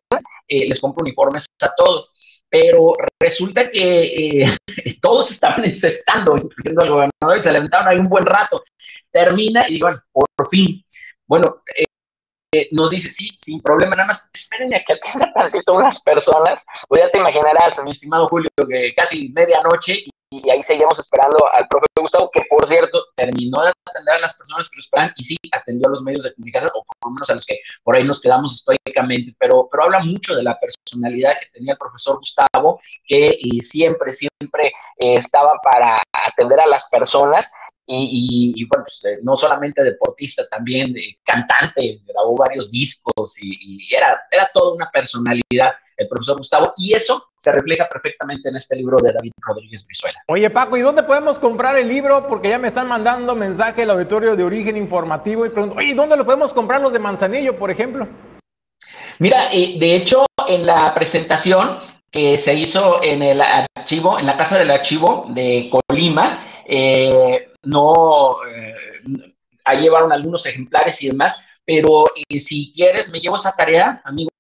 [0.49, 2.13] eh, les compro uniformes a todos.
[2.49, 4.57] Pero resulta que eh,
[5.03, 8.63] todos estaban encestando, incluyendo al gobernador, y se levantaron ahí un buen rato.
[9.11, 10.85] Termina y bueno, por fin.
[11.27, 16.03] Bueno, eh, nos dice, sí, sin problema, nada más esperen a que atienda tantito unas
[16.03, 21.37] personas, pues ya te imaginarás, mi estimado Julio, que casi medianoche y ahí seguimos esperando
[21.53, 25.13] al profe Gustavo, que por cierto terminó de atender a las personas que lo esperan
[25.17, 27.61] y sí atendió a los medios de comunicación, o por lo menos a los que
[27.83, 31.79] por ahí nos quedamos estoicamente, pero, pero habla mucho de la personalidad que tenía el
[31.79, 37.53] profesor Gustavo, que siempre, siempre eh, estaba para atender a las personas.
[37.89, 43.95] Y, bueno, pues, eh, no solamente deportista, también eh, cantante, grabó varios discos y, y,
[43.95, 48.77] era, era toda una personalidad el profesor Gustavo, y eso se refleja perfectamente en este
[48.77, 50.19] libro de David Rodríguez Brizuela.
[50.29, 52.27] Oye, Paco, ¿y dónde podemos comprar el libro?
[52.29, 56.17] Porque ya me están mandando mensaje el auditorio de origen informativo y pregunto, oye, ¿dónde
[56.17, 58.09] lo podemos comprar los de Manzanillo, por ejemplo?
[59.19, 61.79] Mira, eh, de hecho, en la presentación
[62.11, 68.37] que se hizo en el archivo, en la casa del archivo de Colima, eh, no,
[68.47, 68.75] eh,
[69.65, 74.31] ahí llevaron algunos ejemplares y demás, pero si quieres, me llevo esa tarea, amigo,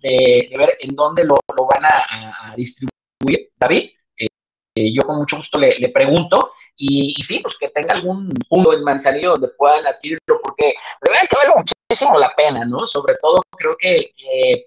[0.00, 3.90] de, ver en dónde lo, van a, distribuir, David.
[4.18, 4.28] Eh,
[4.76, 8.84] eh, yo con mucho gusto le, pregunto y, sí, pues que tenga algún punto en
[8.84, 12.86] Manzanillo donde puedan adquirirlo, porque debe que vale muchísimo la pena, ¿no?
[12.86, 14.12] Sobre todo creo que,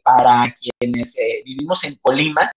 [0.03, 2.49] para quienes eh, vivimos en Colima,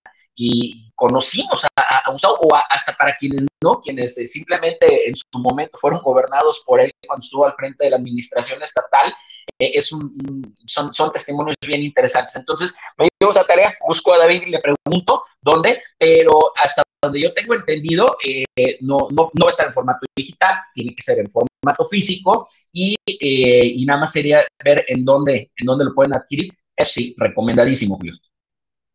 [0.43, 6.01] y conocimos a, a o hasta para quienes no, quienes simplemente en su momento fueron
[6.03, 9.13] gobernados por él cuando estuvo al frente de la administración estatal,
[9.59, 12.35] eh, es un, son, son testimonios bien interesantes.
[12.37, 17.21] Entonces, me llevo esa tarea, busco a David y le pregunto dónde, pero hasta donde
[17.21, 18.45] yo tengo entendido, eh,
[18.81, 22.49] no, no, no va a estar en formato digital, tiene que ser en formato físico
[22.73, 26.51] y, eh, y nada más sería ver en dónde, en dónde lo pueden adquirir.
[26.75, 28.15] Eso sí, recomendadísimo, Julio.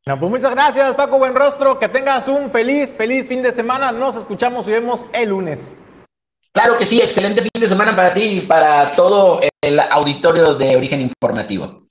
[0.08, 1.80] No, pues muchas gracias, Paco Buenrostro.
[1.80, 3.92] Que tengas un feliz, feliz fin de semana.
[3.92, 5.76] Nos escuchamos y vemos el lunes.
[6.52, 10.76] Claro que sí, excelente fin de semana para ti y para todo el auditorio de
[10.76, 11.88] Origen Informativo.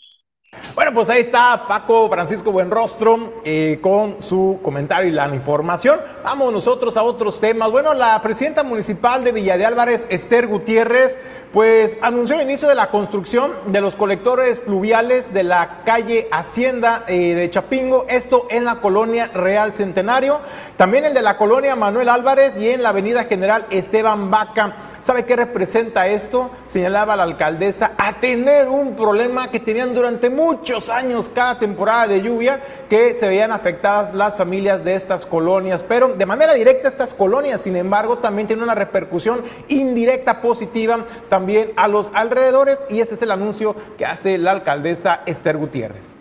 [0.77, 6.01] Bueno, pues ahí está Paco Francisco Buenrostro eh, con su comentario y la información.
[6.25, 7.73] Vamos nosotros a otros temas.
[7.73, 11.19] Bueno, la presidenta municipal de Villa de Álvarez, Esther Gutiérrez,
[11.55, 17.05] pues anunció el inicio de la construcción de los colectores pluviales de la calle Hacienda
[17.07, 20.41] eh, de Chapingo, esto en la colonia Real Centenario,
[20.77, 24.75] también el de la colonia Manuel Álvarez y en la avenida General Esteban Vaca.
[25.03, 26.51] ¿Sabe qué representa esto?
[26.67, 32.61] Señalaba la alcaldesa, atender un problema que tenían durante muchos años cada temporada de lluvia,
[32.89, 35.85] que se veían afectadas las familias de estas colonias.
[35.85, 41.44] Pero de manera directa estas colonias, sin embargo, también tienen una repercusión indirecta positiva también
[41.77, 46.17] a los alrededores y ese es el anuncio que hace la alcaldesa Esther Gutiérrez.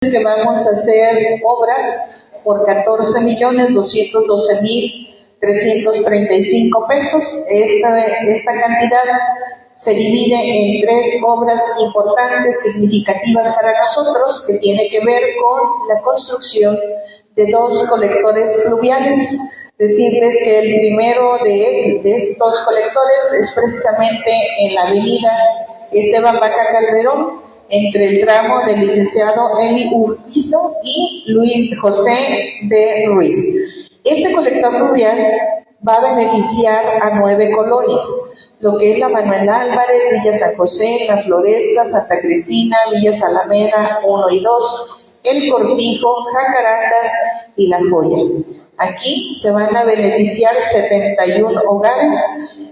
[0.00, 7.38] Que vamos a hacer obras por 14 millones 212 mil 335 pesos.
[7.48, 9.04] Esta, esta cantidad
[9.76, 16.00] se divide en tres obras importantes, significativas para nosotros, que tiene que ver con la
[16.02, 16.78] construcción
[17.34, 19.63] de dos colectores fluviales.
[19.78, 25.32] Decirles que el primero de, estos colectores es precisamente en la avenida
[25.90, 33.36] Esteban Vaca Calderón, entre el tramo del licenciado Eli Urquizo y Luis José de Ruiz.
[34.04, 35.18] Este colector fluvial
[35.86, 38.08] va a beneficiar a nueve colonias,
[38.60, 43.98] lo que es la Manuel Álvarez, Villa San José, La Floresta, Santa Cristina, Villa Salameda
[44.06, 47.12] 1 y 2, El Cortijo, Jacarandas
[47.56, 48.63] y La Joya.
[48.76, 52.18] Aquí se van a beneficiar 71 hogares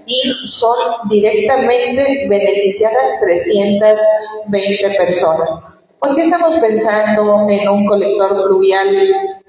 [0.07, 0.77] y son
[1.09, 5.65] directamente beneficiadas 320 personas.
[6.01, 8.88] ¿Por qué estamos pensando en un colector pluvial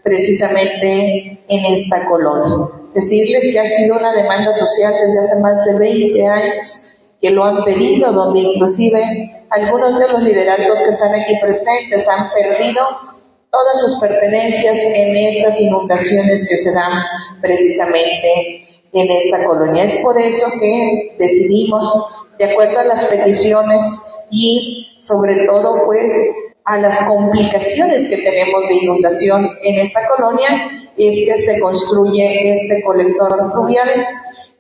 [0.04, 2.70] precisamente en esta colonia?
[2.94, 7.44] Decirles que ha sido una demanda social desde hace más de 20 años que lo
[7.46, 12.86] han pedido, donde inclusive algunos de los liderazgos que están aquí presentes han perdido
[13.54, 17.04] todas sus pertenencias en estas inundaciones que se dan
[17.40, 19.84] precisamente en esta colonia.
[19.84, 21.86] Es por eso que decidimos,
[22.40, 23.84] de acuerdo a las peticiones
[24.32, 26.12] y sobre todo pues
[26.66, 32.82] a las complicaciones que tenemos de inundación en esta colonia, es que se construye este
[32.84, 33.90] colector fluvial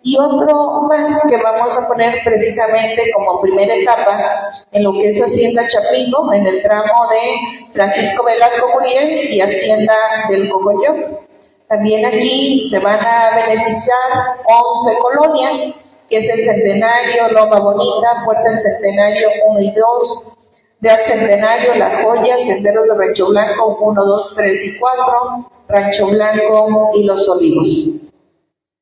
[0.05, 5.21] y otro más que vamos a poner precisamente como primera etapa en lo que es
[5.21, 9.95] Hacienda Chapingo, en el tramo de Francisco Velasco Muriel y Hacienda
[10.29, 11.21] del Cocoyo.
[11.69, 13.97] También aquí se van a beneficiar
[14.45, 20.33] 11 colonias, que es el Centenario, Loma Bonita, Puerta del Centenario 1 y 2,
[20.81, 26.91] Real Centenario, La Joya, Senderos de Rancho Blanco 1, 2, 3 y 4, Rancho Blanco
[26.93, 28.02] y Los Olivos.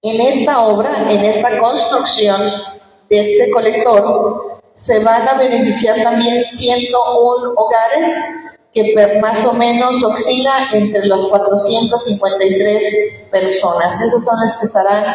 [0.04, 2.42] En esta obra, en esta construcción
[3.08, 8.10] de este colector, se van a beneficiar también 101 hogares
[8.74, 12.84] que más o menos oscila entre los 453
[13.30, 14.02] personas.
[14.02, 15.06] Esas son las que estarán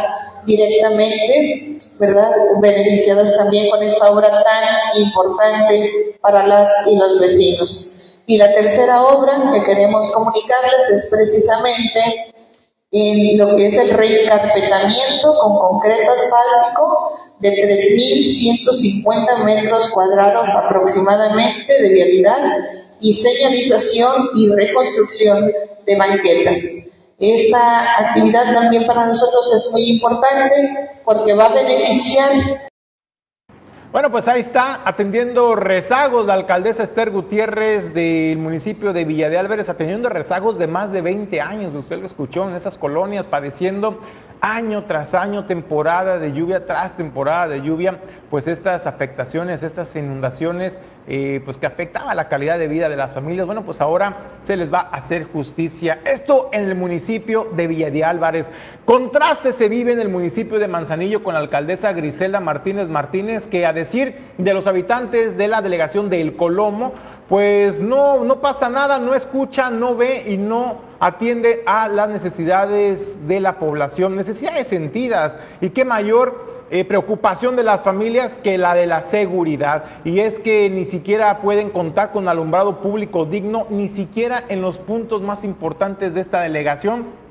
[0.45, 8.21] directamente, ¿verdad?, beneficiadas también con esta obra tan importante para las y los vecinos.
[8.27, 12.36] Y la tercera obra que queremos comunicarles es precisamente
[12.99, 21.89] en lo que es el reencarpetamiento con concreto asfáltico de 3.150 metros cuadrados aproximadamente de
[21.91, 22.41] vialidad
[23.01, 25.53] y señalización y reconstrucción
[25.85, 26.61] de banquetas.
[27.19, 30.55] Esta actividad también para nosotros es muy importante
[31.05, 32.33] porque va a beneficiar
[33.93, 39.39] bueno, pues ahí está, atendiendo rezagos la alcaldesa Esther Gutiérrez del municipio de Villa de
[39.39, 44.01] Álvarez, atendiendo rezagos de más de 20 años, usted lo escuchó, en esas colonias, padeciendo
[44.41, 47.99] año tras año, temporada de lluvia tras temporada de lluvia,
[48.31, 53.15] pues estas afectaciones, estas inundaciones, eh, pues que afectaba la calidad de vida de las
[53.15, 56.01] familias, bueno, pues ahora se les va a hacer justicia.
[56.05, 58.51] Esto en el municipio de Villa de Álvarez.
[58.85, 63.67] Contraste se vive en el municipio de Manzanillo con la alcaldesa Griselda Martínez Martínez, que
[63.67, 66.93] a decir de los habitantes de la delegación de El Colomo,
[67.29, 73.27] pues no, no pasa nada, no escucha, no ve y no atiende a las necesidades
[73.29, 75.37] de la población, necesidades sentidas.
[75.61, 79.85] Y qué mayor eh, preocupación de las familias que la de la seguridad.
[80.05, 84.79] Y es que ni siquiera pueden contar con alumbrado público digno, ni siquiera en los
[84.79, 87.26] puntos más importantes de esta delegación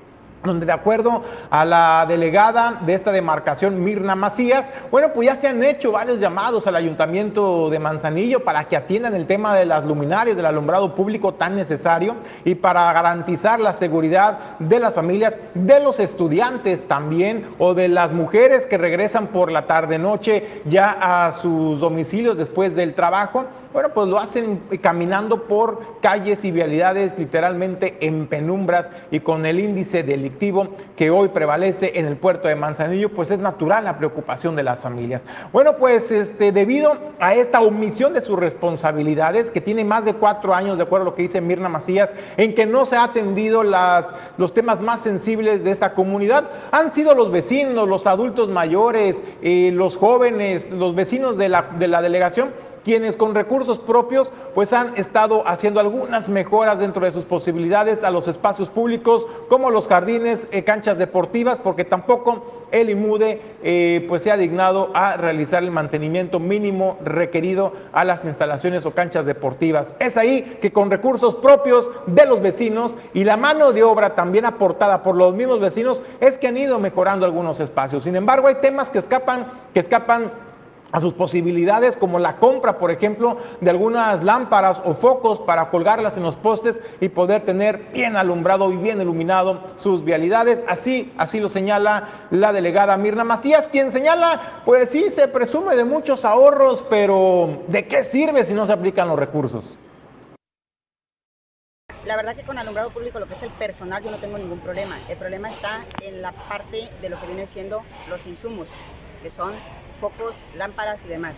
[0.46, 5.48] donde de acuerdo a la delegada de esta demarcación, Mirna Macías, bueno, pues ya se
[5.48, 9.84] han hecho varios llamados al ayuntamiento de Manzanillo para que atiendan el tema de las
[9.86, 15.80] luminarias, del alumbrado público tan necesario y para garantizar la seguridad de las familias, de
[15.80, 21.80] los estudiantes también o de las mujeres que regresan por la tarde-noche ya a sus
[21.80, 23.46] domicilios después del trabajo.
[23.76, 29.60] Bueno, pues lo hacen caminando por calles y vialidades literalmente en penumbras y con el
[29.60, 34.56] índice delictivo que hoy prevalece en el puerto de Manzanillo, pues es natural la preocupación
[34.56, 35.26] de las familias.
[35.52, 40.56] Bueno, pues este, debido a esta omisión de sus responsabilidades, que tiene más de cuatro
[40.56, 43.62] años, de acuerdo a lo que dice Mirna Macías, en que no se ha atendido
[43.62, 44.08] las,
[44.38, 49.72] los temas más sensibles de esta comunidad, han sido los vecinos, los adultos mayores, eh,
[49.74, 52.52] los jóvenes, los vecinos de la, de la delegación,
[52.86, 58.12] quienes con recursos propios pues han estado haciendo algunas mejoras dentro de sus posibilidades a
[58.12, 64.22] los espacios públicos como los jardines, eh, canchas deportivas, porque tampoco el IMUDE eh, pues
[64.22, 69.94] se ha dignado a realizar el mantenimiento mínimo requerido a las instalaciones o canchas deportivas.
[70.00, 74.46] Es ahí que con recursos propios de los vecinos y la mano de obra también
[74.46, 78.04] aportada por los mismos vecinos es que han ido mejorando algunos espacios.
[78.04, 80.32] Sin embargo, hay temas que escapan, que escapan
[80.92, 86.18] a sus posibilidades, como la compra, por ejemplo, de algunas lámparas o focos para colgarlas
[86.18, 90.64] en los postes y poder tener bien alumbrado y bien iluminado sus vialidades.
[90.68, 95.84] Así, así lo señala la delegada Mirna Macías, quien señala, pues sí, se presume de
[95.84, 99.78] muchos ahorros, pero ¿de qué sirve si no se aplican los recursos?
[102.06, 104.60] La verdad que con alumbrado público, lo que es el personal, yo no tengo ningún
[104.60, 104.96] problema.
[105.10, 108.72] El problema está en la parte de lo que viene siendo los insumos,
[109.24, 109.52] que son
[110.00, 111.38] focos, lámparas y demás.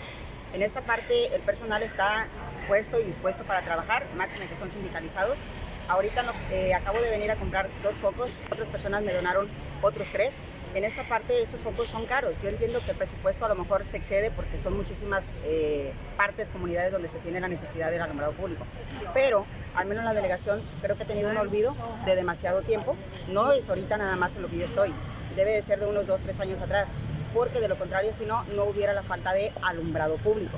[0.54, 2.26] En esta parte el personal está
[2.68, 5.88] puesto y dispuesto para trabajar, máxima que son sindicalizados.
[5.90, 9.48] Ahorita eh, acabo de venir a comprar dos focos, otras personas me donaron
[9.82, 10.40] otros tres.
[10.76, 12.34] En esta parte estos focos son caros.
[12.44, 16.50] Yo entiendo que el presupuesto a lo mejor se excede porque son muchísimas eh, partes,
[16.50, 18.66] comunidades donde se tiene la necesidad del alumbrado público.
[19.14, 19.46] Pero
[19.76, 22.96] al menos la delegación creo que ha tenido un olvido de demasiado tiempo.
[23.30, 24.94] No es ahorita nada más en lo que yo estoy.
[25.36, 26.90] Debe de ser de unos dos, tres años atrás.
[27.34, 30.58] Porque de lo contrario, si no, no hubiera la falta de alumbrado público.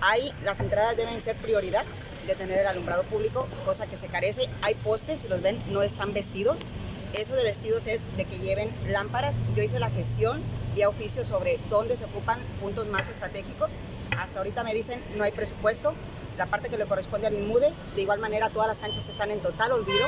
[0.00, 1.84] Ahí las entradas deben ser prioridad
[2.26, 4.48] de tener el alumbrado público, cosa que se carece.
[4.62, 6.60] Hay postes, si los ven, no están vestidos.
[7.12, 9.34] Eso de vestidos es de que lleven lámparas.
[9.54, 10.42] Yo hice la gestión
[10.74, 13.70] vía oficio sobre dónde se ocupan puntos más estratégicos.
[14.18, 15.92] Hasta ahorita me dicen no hay presupuesto.
[16.38, 19.40] La parte que le corresponde al INMUDE, de igual manera todas las canchas están en
[19.40, 20.06] total olvido.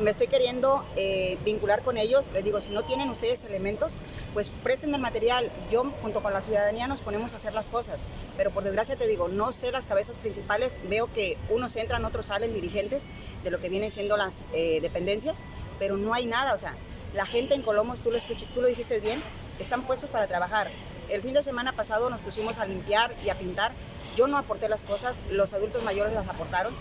[0.00, 2.24] Me estoy queriendo eh, vincular con ellos.
[2.32, 3.92] Les digo, si no tienen ustedes elementos,
[4.32, 5.50] pues presten el material.
[5.70, 8.00] Yo junto con la ciudadanía nos ponemos a hacer las cosas.
[8.36, 10.78] Pero por desgracia te digo, no sé las cabezas principales.
[10.88, 13.06] Veo que unos entran, otros salen dirigentes
[13.44, 15.42] de lo que vienen siendo las eh, dependencias
[15.78, 16.74] pero no hay nada, o sea,
[17.14, 19.20] la gente en Colomos, tú lo, escuché, tú lo dijiste bien,
[19.58, 20.68] están puestos para trabajar.
[21.08, 23.72] El fin de semana pasado nos pusimos a limpiar y a pintar.
[24.16, 26.72] Yo no aporté las cosas, los adultos mayores las aportaron.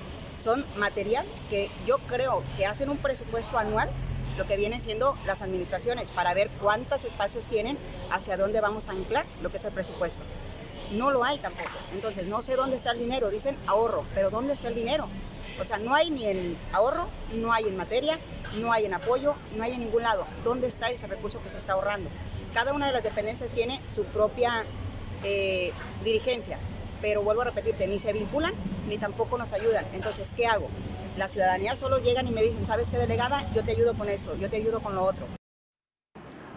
[0.42, 3.90] Son material que yo creo que hacen un presupuesto anual,
[4.38, 7.78] lo que vienen siendo las administraciones, para ver cuántos espacios tienen,
[8.12, 10.22] hacia dónde vamos a anclar lo que es el presupuesto.
[10.94, 11.70] No lo hay tampoco.
[11.94, 13.30] Entonces, no sé dónde está el dinero.
[13.30, 15.08] Dicen ahorro, pero ¿dónde está el dinero?
[15.60, 18.20] O sea, no hay ni en ahorro, no hay en materia,
[18.60, 20.26] no hay en apoyo, no hay en ningún lado.
[20.44, 22.10] ¿Dónde está ese recurso que se está ahorrando?
[22.54, 24.64] Cada una de las dependencias tiene su propia
[25.24, 25.72] eh,
[26.04, 26.58] dirigencia,
[27.02, 28.54] pero vuelvo a repetirte, ni se vinculan
[28.88, 29.86] ni tampoco nos ayudan.
[29.94, 30.68] Entonces, ¿qué hago?
[31.18, 33.44] La ciudadanía solo llegan y me dicen, ¿sabes qué delegada?
[33.54, 35.26] Yo te ayudo con esto, yo te ayudo con lo otro.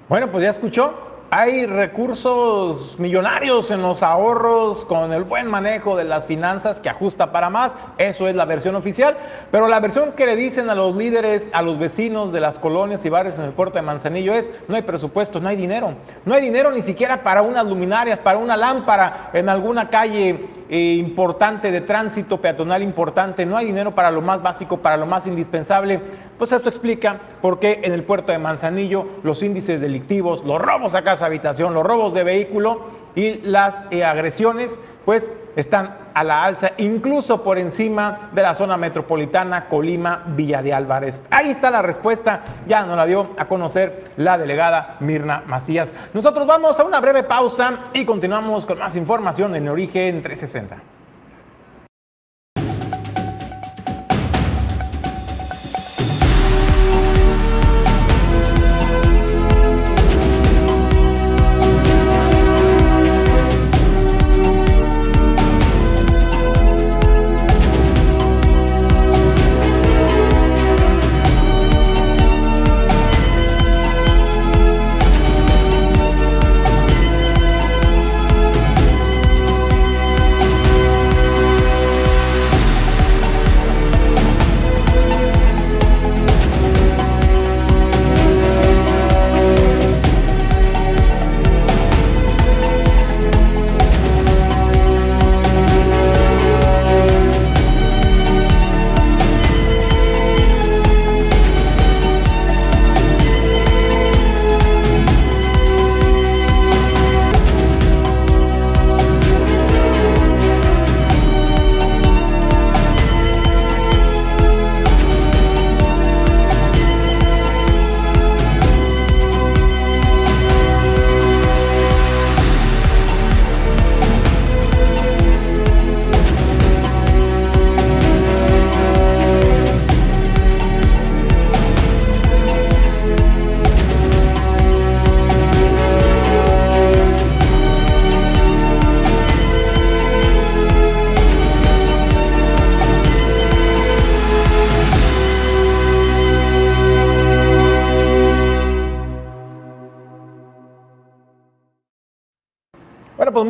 [0.09, 0.95] Bueno, pues ya escuchó,
[1.31, 7.33] hay recursos millonarios en los ahorros con el buen manejo de las finanzas que ajusta
[7.33, 7.73] para más.
[7.99, 9.17] Eso es la versión oficial.
[9.51, 13.05] Pero la versión que le dicen a los líderes, a los vecinos de las colonias
[13.05, 15.95] y barrios en el puerto de Manzanillo es, no hay presupuesto, no hay dinero.
[16.25, 20.95] No hay dinero ni siquiera para unas luminarias, para una lámpara en alguna calle eh,
[20.99, 23.47] importante de tránsito peatonal importante.
[23.47, 26.01] No hay dinero para lo más básico, para lo más indispensable.
[26.39, 30.95] Pues esto explica por qué en el puerto de Manzanillo los índices delictivos, los robos
[30.95, 36.45] a casa habitación, los robos de vehículo y las eh, agresiones, pues están a la
[36.45, 41.23] alza, incluso por encima de la zona metropolitana Colima, Villa de Álvarez.
[41.31, 45.93] Ahí está la respuesta, ya nos la dio a conocer la delegada Mirna Macías.
[46.13, 50.96] Nosotros vamos a una breve pausa y continuamos con más información en Origen 360.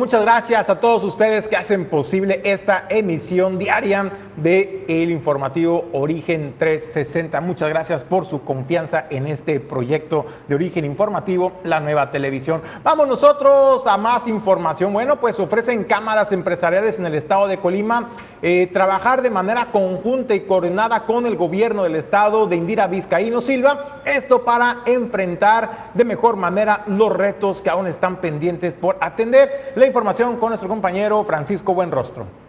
[0.07, 6.55] Muchas gracias a todos ustedes que hacen posible esta emisión diaria de el informativo Origen
[6.57, 7.39] 360.
[7.41, 12.61] Muchas gracias por su confianza en este proyecto de Origen Informativo, la nueva televisión.
[12.83, 14.93] Vamos nosotros a más información.
[14.93, 18.09] Bueno, pues ofrecen cámaras empresariales en el estado de Colima
[18.41, 23.41] eh, trabajar de manera conjunta y coordinada con el gobierno del estado de Indira Vizcaíno
[23.41, 24.01] Silva.
[24.05, 29.73] Esto para enfrentar de mejor manera los retos que aún están pendientes por atender.
[29.75, 32.46] La información con nuestro compañero Francisco Buenrostro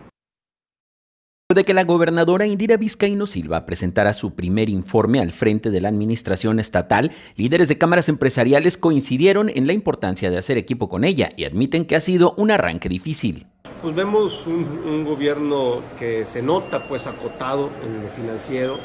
[1.55, 5.89] de que la gobernadora Indira Vizcaíno Silva presentara su primer informe al frente de la
[5.89, 11.31] administración estatal, líderes de cámaras empresariales coincidieron en la importancia de hacer equipo con ella
[11.39, 13.47] y admiten que ha sido un arranque difícil.
[13.81, 18.77] Pues vemos un, gobierno que se nota pues acotado en lo financiero,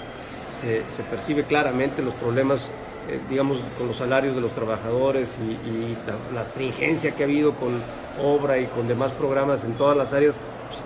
[0.61, 2.61] se, percibe claramente los problemas,
[3.09, 5.35] eh, digamos, con los salarios de los trabajadores
[5.67, 7.81] y, la astringencia que ha habido con
[8.23, 10.35] obra y con demás programas en todas las áreas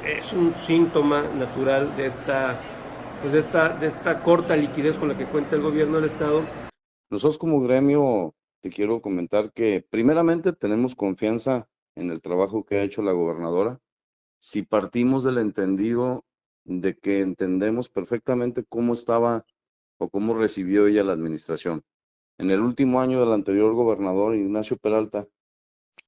[0.06, 2.60] es un síntoma natural de esta,
[3.22, 6.42] pues de esta, de esta corta liquidez con la que cuenta el gobierno del Estado.
[7.10, 12.84] Nosotros como gremio te quiero comentar que primeramente tenemos confianza en el trabajo que ha
[12.84, 13.80] hecho la gobernadora.
[14.40, 16.26] Si partimos del entendido
[16.64, 19.46] de que entendemos perfectamente cómo estaba
[19.98, 21.84] o cómo recibió ella la administración.
[22.38, 25.28] En el último año del anterior gobernador, Ignacio Peralta,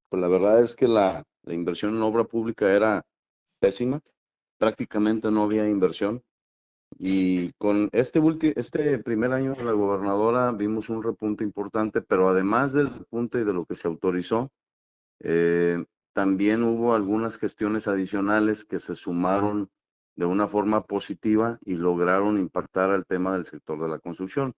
[0.09, 3.05] pues la verdad es que la, la inversión en obra pública era
[3.59, 4.01] pésima,
[4.57, 6.23] prácticamente no había inversión.
[6.97, 8.21] Y con este,
[8.55, 13.43] este primer año de la gobernadora vimos un repunte importante, pero además del repunte y
[13.43, 14.51] de lo que se autorizó,
[15.19, 15.83] eh,
[16.13, 19.69] también hubo algunas gestiones adicionales que se sumaron
[20.15, 24.53] de una forma positiva y lograron impactar al tema del sector de la construcción.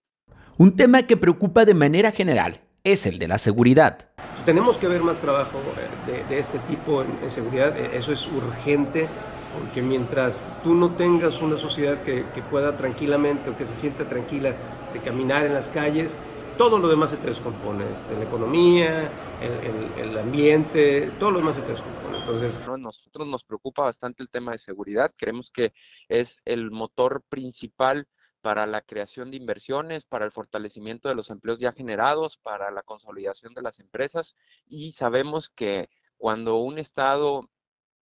[0.57, 4.09] Un tema que preocupa de manera general es el de la seguridad.
[4.45, 5.59] Tenemos que ver más trabajo
[6.07, 9.07] eh, de, este tipo en, seguridad, eh, eso es urgente,
[9.57, 14.53] porque mientras tú no tengas una sociedad que, pueda tranquilamente o que se sienta tranquila
[14.93, 16.15] de caminar en las calles,
[16.57, 19.11] todo lo demás se te descompone, este, la economía,
[19.41, 22.19] el, el, ambiente, todo lo demás se te descompone.
[22.19, 25.73] Entonces, a nosotros nos preocupa bastante el tema de seguridad, creemos que
[26.09, 28.07] es el motor principal
[28.41, 32.83] para la creación de inversiones, para el fortalecimiento de los empleos ya generados, para la
[32.83, 34.35] consolidación de las empresas.
[34.65, 37.49] Y sabemos que cuando un Estado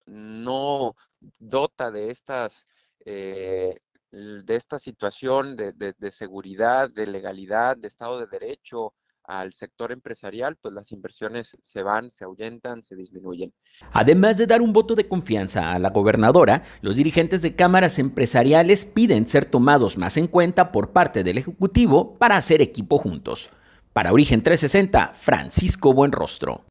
[0.06, 0.96] no
[1.40, 2.66] dota de estas
[3.06, 3.80] eh,
[4.12, 8.94] de esta situación de, de, seguridad, de legalidad, de Estado de Derecho,
[9.30, 13.54] al sector empresarial, pues las inversiones se van, se ahuyentan, se disminuyen.
[13.94, 18.86] Además de dar un voto de confianza a la gobernadora, los dirigentes de cámaras empresariales
[18.86, 23.52] piden ser tomados más en cuenta por parte del Ejecutivo para hacer equipo juntos.
[23.94, 26.66] Para Origen 360, Francisco Buenrostro.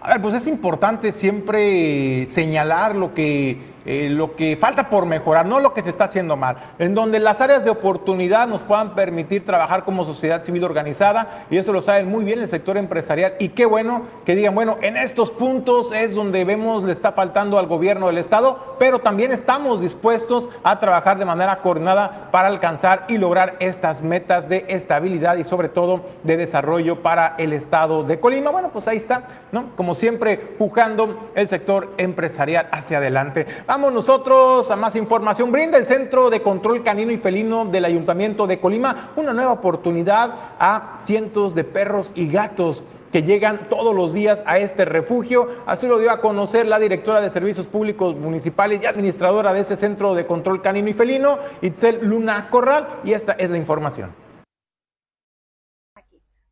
[0.00, 5.46] A ver, pues es importante siempre señalar lo que eh, lo que falta por mejorar,
[5.46, 8.94] no lo que se está haciendo mal, en donde las áreas de oportunidad nos puedan
[8.94, 13.34] permitir trabajar como sociedad civil organizada, y eso lo saben muy bien el sector empresarial,
[13.38, 17.58] y qué bueno que digan, bueno, en estos puntos es donde vemos le está faltando
[17.58, 23.04] al gobierno del Estado, pero también estamos dispuestos a trabajar de manera coordinada para alcanzar
[23.08, 28.20] y lograr estas metas de estabilidad y sobre todo de desarrollo para el Estado de
[28.20, 28.50] Colima.
[28.50, 29.70] Bueno, pues ahí está, ¿no?
[29.76, 33.46] Como siempre, pujando el sector empresarial hacia adelante.
[33.72, 35.50] Vamos nosotros a más información.
[35.50, 40.30] Brinda el Centro de Control Canino y Felino del Ayuntamiento de Colima una nueva oportunidad
[40.58, 45.48] a cientos de perros y gatos que llegan todos los días a este refugio.
[45.64, 49.78] Así lo dio a conocer la directora de Servicios Públicos Municipales y administradora de ese
[49.78, 54.14] Centro de Control Canino y Felino, Itzel Luna Corral, y esta es la información.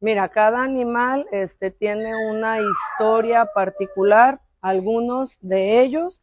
[0.00, 6.22] Mira, cada animal este, tiene una historia particular, algunos de ellos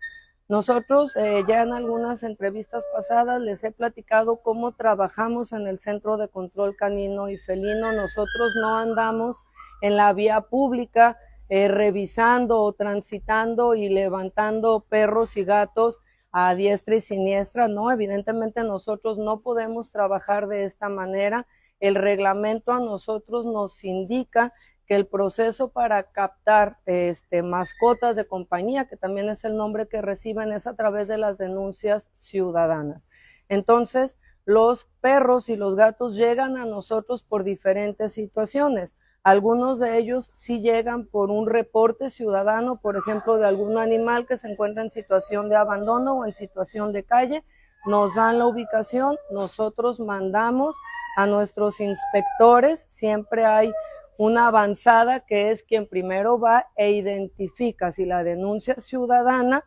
[0.50, 6.16] nosotros eh, ya en algunas entrevistas pasadas les he platicado cómo trabajamos en el Centro
[6.16, 7.92] de Control Canino y Felino.
[7.92, 9.38] Nosotros no andamos
[9.82, 11.18] en la vía pública
[11.50, 16.00] eh, revisando o transitando y levantando perros y gatos
[16.32, 17.68] a diestra y siniestra.
[17.68, 21.46] No, evidentemente nosotros no podemos trabajar de esta manera.
[21.82, 24.54] El reglamento a nosotros nos indica
[24.88, 30.02] que el proceso para captar este, mascotas de compañía, que también es el nombre que
[30.02, 33.06] reciben, es a través de las denuncias ciudadanas.
[33.50, 38.96] Entonces, los perros y los gatos llegan a nosotros por diferentes situaciones.
[39.24, 44.38] Algunos de ellos sí llegan por un reporte ciudadano, por ejemplo, de algún animal que
[44.38, 47.44] se encuentra en situación de abandono o en situación de calle.
[47.86, 50.78] Nos dan la ubicación, nosotros mandamos
[51.18, 53.74] a nuestros inspectores, siempre hay
[54.18, 59.64] una avanzada que es quien primero va e identifica si la denuncia ciudadana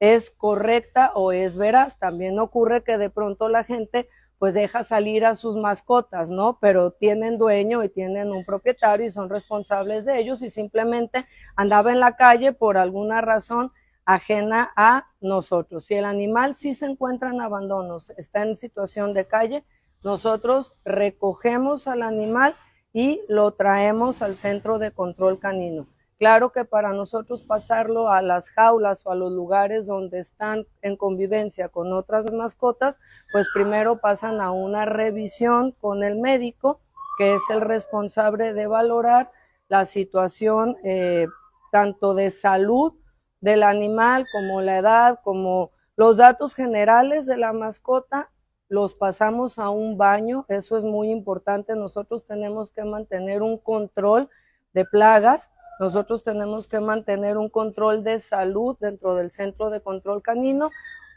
[0.00, 1.98] es correcta o es veraz.
[1.98, 6.58] También ocurre que de pronto la gente pues deja salir a sus mascotas, ¿no?
[6.60, 11.24] Pero tienen dueño y tienen un propietario y son responsables de ellos y simplemente
[11.56, 13.72] andaba en la calle por alguna razón
[14.04, 15.86] ajena a nosotros.
[15.86, 19.64] Si el animal sí se encuentra en abandonos, está en situación de calle,
[20.02, 22.54] nosotros recogemos al animal
[22.94, 25.86] y lo traemos al centro de control canino.
[26.16, 30.96] Claro que para nosotros pasarlo a las jaulas o a los lugares donde están en
[30.96, 33.00] convivencia con otras mascotas,
[33.32, 36.80] pues primero pasan a una revisión con el médico,
[37.18, 39.32] que es el responsable de valorar
[39.68, 41.26] la situación eh,
[41.72, 42.94] tanto de salud
[43.40, 48.30] del animal como la edad, como los datos generales de la mascota,
[48.68, 54.28] los pasamos a un baño, eso es muy importante, nosotros tenemos que mantener un control
[54.72, 55.48] de plagas
[55.80, 60.70] nosotros tenemos que mantener un control de salud dentro del centro de control canino.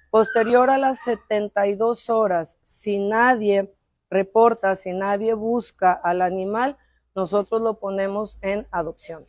[0.10, 3.74] Posterior a las 72 horas, si nadie
[4.10, 6.78] reporta, si nadie busca al animal,
[7.14, 9.26] nosotros lo ponemos en adopción.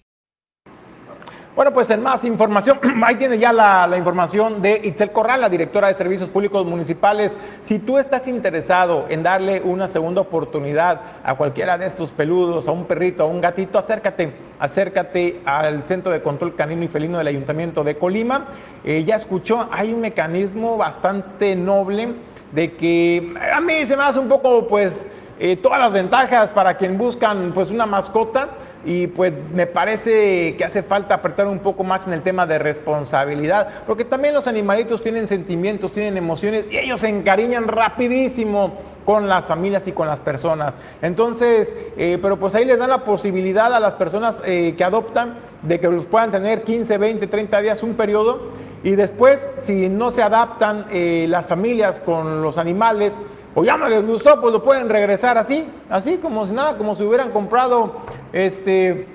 [1.58, 5.88] Bueno, pues en más información, ahí tiene ya la, información de Itzel Corral, la directora
[5.88, 7.36] de Servicios Públicos Municipales.
[7.64, 12.70] Si tú estás interesado en darle una segunda oportunidad a cualquiera de estos peludos, a
[12.70, 17.26] un perrito, a un gatito, acércate, acércate al Centro de Control Canino y Felino del
[17.26, 18.46] Ayuntamiento de Colima.
[18.84, 22.14] Eh, ya escuchó, hay un mecanismo bastante noble
[22.52, 25.08] de que a mí se me hace un poco, pues,
[25.40, 28.48] eh, todas las ventajas para quien buscan, pues, una mascota
[28.84, 32.58] y pues me parece que hace falta apretar un poco más en el tema de
[32.58, 38.74] responsabilidad, porque también los animalitos tienen sentimientos, tienen emociones y ellos se encariñan rapidísimo
[39.04, 40.74] con las familias y con las personas.
[41.00, 45.36] Entonces, eh, pero pues ahí les dan la posibilidad a las personas eh, que adoptan
[45.62, 48.52] de que los puedan tener 15, 20, 30 días, un periodo,
[48.84, 53.14] y después, si no se adaptan eh, las familias con los animales,
[53.54, 56.94] o ya no les gustó, pues lo pueden regresar así, así como si nada, como
[56.94, 57.96] si hubieran comprado
[58.32, 59.06] este,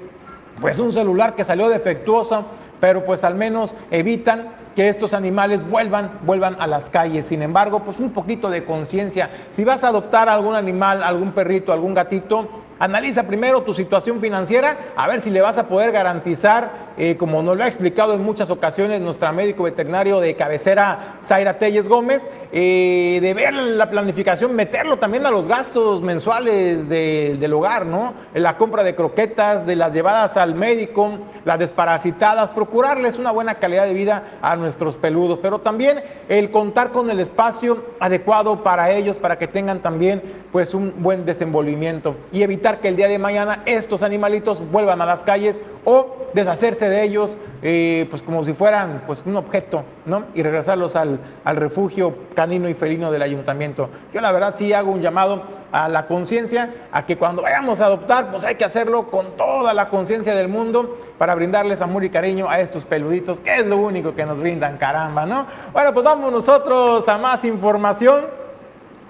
[0.59, 2.45] pues un celular que salió defectuoso,
[2.79, 7.27] pero pues al menos evitan que estos animales vuelvan, vuelvan a las calles.
[7.27, 9.29] Sin embargo, pues un poquito de conciencia.
[9.51, 14.77] Si vas a adoptar algún animal, algún perrito, algún gatito, analiza primero tu situación financiera,
[14.95, 18.23] a ver si le vas a poder garantizar, eh, como nos lo ha explicado en
[18.23, 24.55] muchas ocasiones nuestra médico veterinario de cabecera, Zaira Telles Gómez, eh, de ver la planificación,
[24.55, 28.13] meterlo también a los gastos mensuales del hogar, ¿no?
[28.33, 33.85] La compra de croquetas, de las llevadas al médico, las desparasitadas, procurarles una buena calidad
[33.85, 39.17] de vida a nuestros peludos, pero también el contar con el espacio adecuado para ellos,
[39.17, 40.21] para que tengan también
[40.51, 45.05] pues un buen desenvolvimiento y evitar que el día de mañana estos animalitos vuelvan a
[45.05, 50.23] las calles o deshacerse de ellos eh, pues como si fueran pues un objeto, ¿no?
[50.33, 53.89] Y regresarlos al, al refugio canino y felino del ayuntamiento.
[54.13, 55.43] Yo la verdad sí hago un llamado
[55.73, 59.73] a la conciencia, a que cuando vayamos a adoptar, pues hay que hacerlo con toda
[59.73, 63.77] la conciencia del mundo para brindarles amor y cariño a estos peluditos, que es lo
[63.77, 65.47] único que nos brindan, caramba, ¿no?
[65.73, 68.42] Bueno, pues vamos nosotros a más información.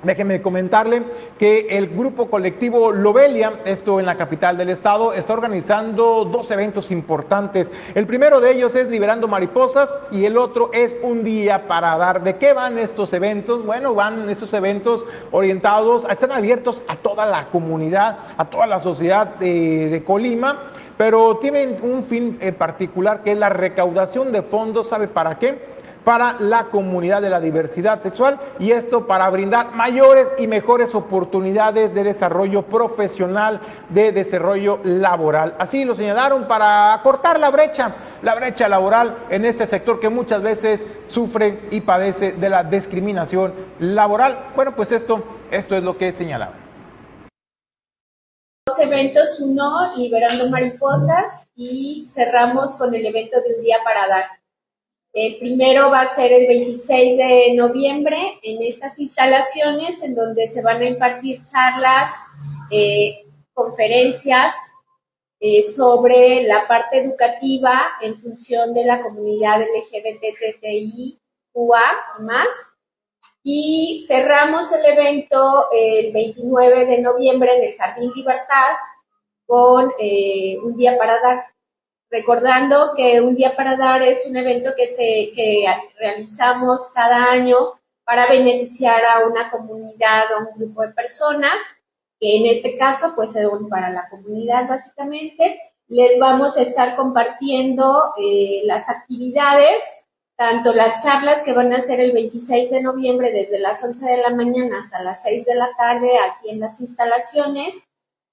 [0.03, 1.03] Déjeme comentarle
[1.39, 6.91] que el grupo colectivo Lobelia, esto en la capital del estado, está organizando dos eventos
[6.91, 7.71] importantes.
[7.95, 12.21] El primero de ellos es Liberando Mariposas y el otro es Un Día para Dar.
[12.21, 13.65] ¿De qué van estos eventos?
[13.65, 19.35] Bueno, van estos eventos orientados, están abiertos a toda la comunidad, a toda la sociedad
[19.35, 20.63] de, de Colima,
[20.97, 24.89] pero tienen un fin en particular que es la recaudación de fondos.
[24.89, 25.72] ¿Sabe para qué?
[26.03, 31.93] Para la comunidad de la diversidad sexual y esto para brindar mayores y mejores oportunidades
[31.93, 35.55] de desarrollo profesional, de desarrollo laboral.
[35.59, 40.41] Así lo señalaron para cortar la brecha, la brecha laboral en este sector que muchas
[40.41, 44.37] veces sufre y padece de la discriminación laboral.
[44.55, 46.63] Bueno, pues esto, esto es lo que señalaban.
[48.65, 54.25] Dos eventos, uno liberando mariposas y cerramos con el evento de un día para dar
[55.13, 60.63] el primero va a ser el 26 de noviembre en estas instalaciones en donde se
[60.63, 62.11] van a impartir charlas,
[62.71, 64.55] eh, conferencias
[65.39, 71.19] eh, sobre la parte educativa en función de la comunidad LGBTTIQA
[71.53, 72.47] y más.
[73.43, 78.77] Y cerramos el evento el 29 de noviembre en el Jardín Libertad
[79.45, 81.52] con eh, un día para dar
[82.13, 85.65] recordando que Un Día para Dar es un evento que, se, que
[85.97, 87.57] realizamos cada año
[88.05, 91.59] para beneficiar a una comunidad o un grupo de personas,
[92.19, 95.59] que en este caso pues es para la comunidad básicamente.
[95.87, 99.81] Les vamos a estar compartiendo eh, las actividades,
[100.35, 104.17] tanto las charlas que van a ser el 26 de noviembre desde las 11 de
[104.17, 107.73] la mañana hasta las 6 de la tarde aquí en las instalaciones,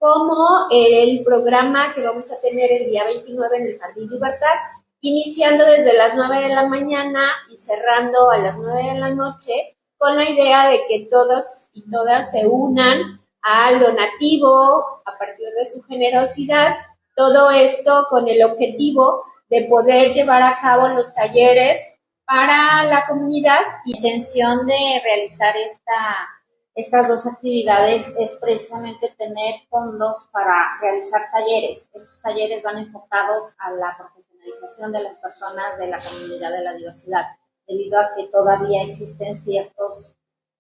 [0.01, 4.57] como el programa que vamos a tener el día 29 en el Jardín Libertad,
[5.03, 9.77] iniciando desde las 9 de la mañana y cerrando a las 9 de la noche,
[9.99, 15.67] con la idea de que todos y todas se unan al donativo a partir de
[15.67, 16.77] su generosidad
[17.15, 21.95] Todo esto con el objetivo de poder llevar a cabo los talleres
[22.25, 23.61] para la comunidad.
[23.85, 26.40] La intención de realizar esta,
[26.75, 31.91] estas dos actividades es precisamente tener fondos para realizar talleres.
[31.93, 36.75] Estos talleres van enfocados a la profesionalización de las personas de la comunidad de la
[36.75, 37.27] diversidad,
[37.67, 39.37] debido a que todavía existen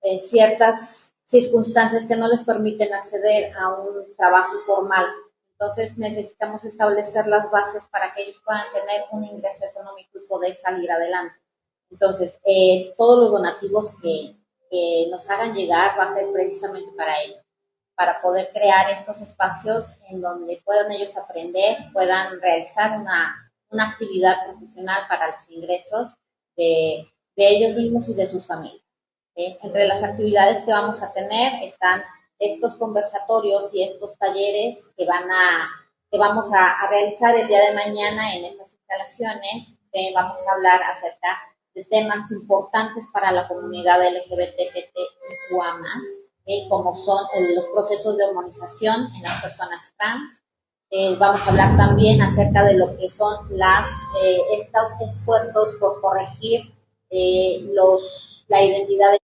[0.02, 5.06] eh, ciertas circunstancias que no les permiten acceder a un trabajo formal.
[5.52, 10.54] Entonces necesitamos establecer las bases para que ellos puedan tener un ingreso económico y poder
[10.54, 11.36] salir adelante.
[11.90, 14.36] Entonces, eh, todos los donativos que,
[15.10, 17.42] nos hagan llegar va a ser precisamente para ellos,
[17.94, 25.02] para poder crear estos espacios en donde puedan ellos aprender, puedan realizar una, actividad profesional
[25.08, 26.14] para los ingresos
[26.56, 27.06] de,
[27.36, 28.82] ellos mismos y de sus familias.
[29.34, 32.02] Entre las actividades que vamos a tener están
[32.38, 35.70] estos conversatorios y estos talleres que van a
[36.10, 39.74] que vamos a, realizar el día de mañana en estas instalaciones.
[40.14, 41.38] vamos a hablar acerca
[41.74, 44.94] de temas importantes para la comunidad LGBTQIA+,
[46.46, 50.42] eh, como son eh, los procesos de hormonización en las personas trans.
[50.90, 53.88] Eh, vamos a hablar también acerca de lo que son las,
[54.52, 56.74] estos esfuerzos por corregir
[57.72, 59.19] los, la identidad de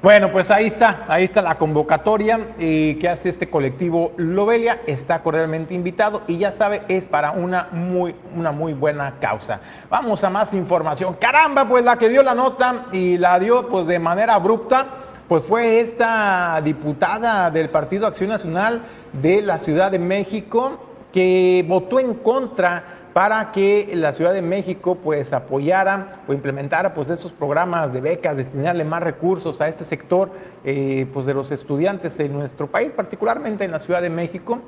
[0.00, 5.22] bueno, pues ahí está, ahí está la convocatoria eh, que hace este colectivo Lobelia, está
[5.22, 9.60] cordialmente invitado y ya sabe, es para una muy, una muy buena causa.
[9.90, 11.14] Vamos a más información.
[11.14, 14.86] Caramba, pues la que dio la nota y la dio pues de manera abrupta,
[15.26, 18.82] pues fue esta diputada del Partido Acción Nacional
[19.20, 20.78] de la Ciudad de México
[21.12, 27.08] que votó en contra para que la Ciudad de México pues apoyara o implementara pues
[27.32, 30.30] programas de becas, destinarle más recursos a este sector
[30.64, 34.60] eh, pues de los estudiantes en nuestro país, particularmente en la Ciudad de México.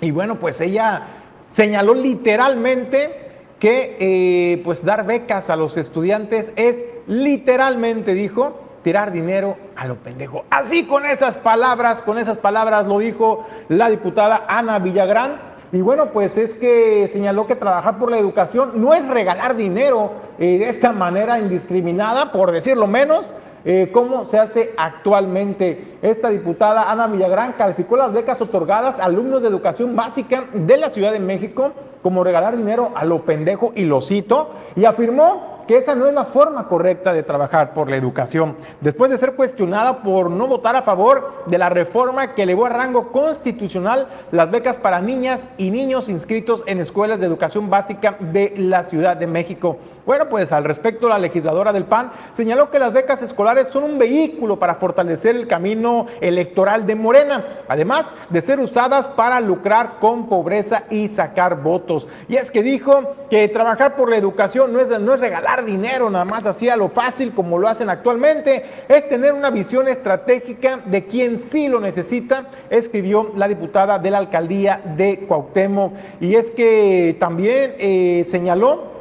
[0.00, 1.02] Y bueno, pues ella
[1.50, 3.10] señaló literalmente
[3.58, 9.96] que eh, pues dar becas a los estudiantes es literalmente, dijo, tirar dinero a lo
[9.96, 10.44] pendejo.
[10.48, 16.12] Así con esas palabras, con esas palabras lo dijo la diputada Ana Villagrán y bueno,
[16.12, 20.68] pues es que señaló que trabajar por la educación no es regalar dinero eh, de
[20.68, 23.26] esta manera indiscriminada, por decirlo menos,
[23.64, 25.98] eh, como se hace actualmente.
[26.00, 30.90] Esta diputada Ana Villagrán calificó las becas otorgadas a alumnos de educación básica de la
[30.90, 31.72] Ciudad de México
[32.02, 36.14] como regalar dinero a lo pendejo y lo cito, y afirmó que esa no es
[36.14, 38.56] la forma correcta de trabajar por la educación.
[38.80, 42.70] Después de ser cuestionada por no votar a favor de la reforma que elevó a
[42.70, 48.54] rango constitucional las becas para niñas y niños inscritos en escuelas de educación básica de
[48.56, 49.78] la Ciudad de México.
[50.06, 53.98] Bueno, pues al respecto, la legisladora del PAN señaló que las becas escolares son un
[53.98, 60.28] vehículo para fortalecer el camino electoral de Morena, además de ser usadas para lucrar con
[60.28, 62.06] pobreza y sacar votos.
[62.28, 66.08] Y es que dijo que trabajar por la educación no es, no es regalar dinero
[66.08, 70.80] nada más así a lo fácil como lo hacen actualmente, es tener una visión estratégica
[70.86, 75.92] de quien sí lo necesita, escribió la diputada de la alcaldía de Cuauhtémoc.
[76.20, 78.93] Y es que también eh, señaló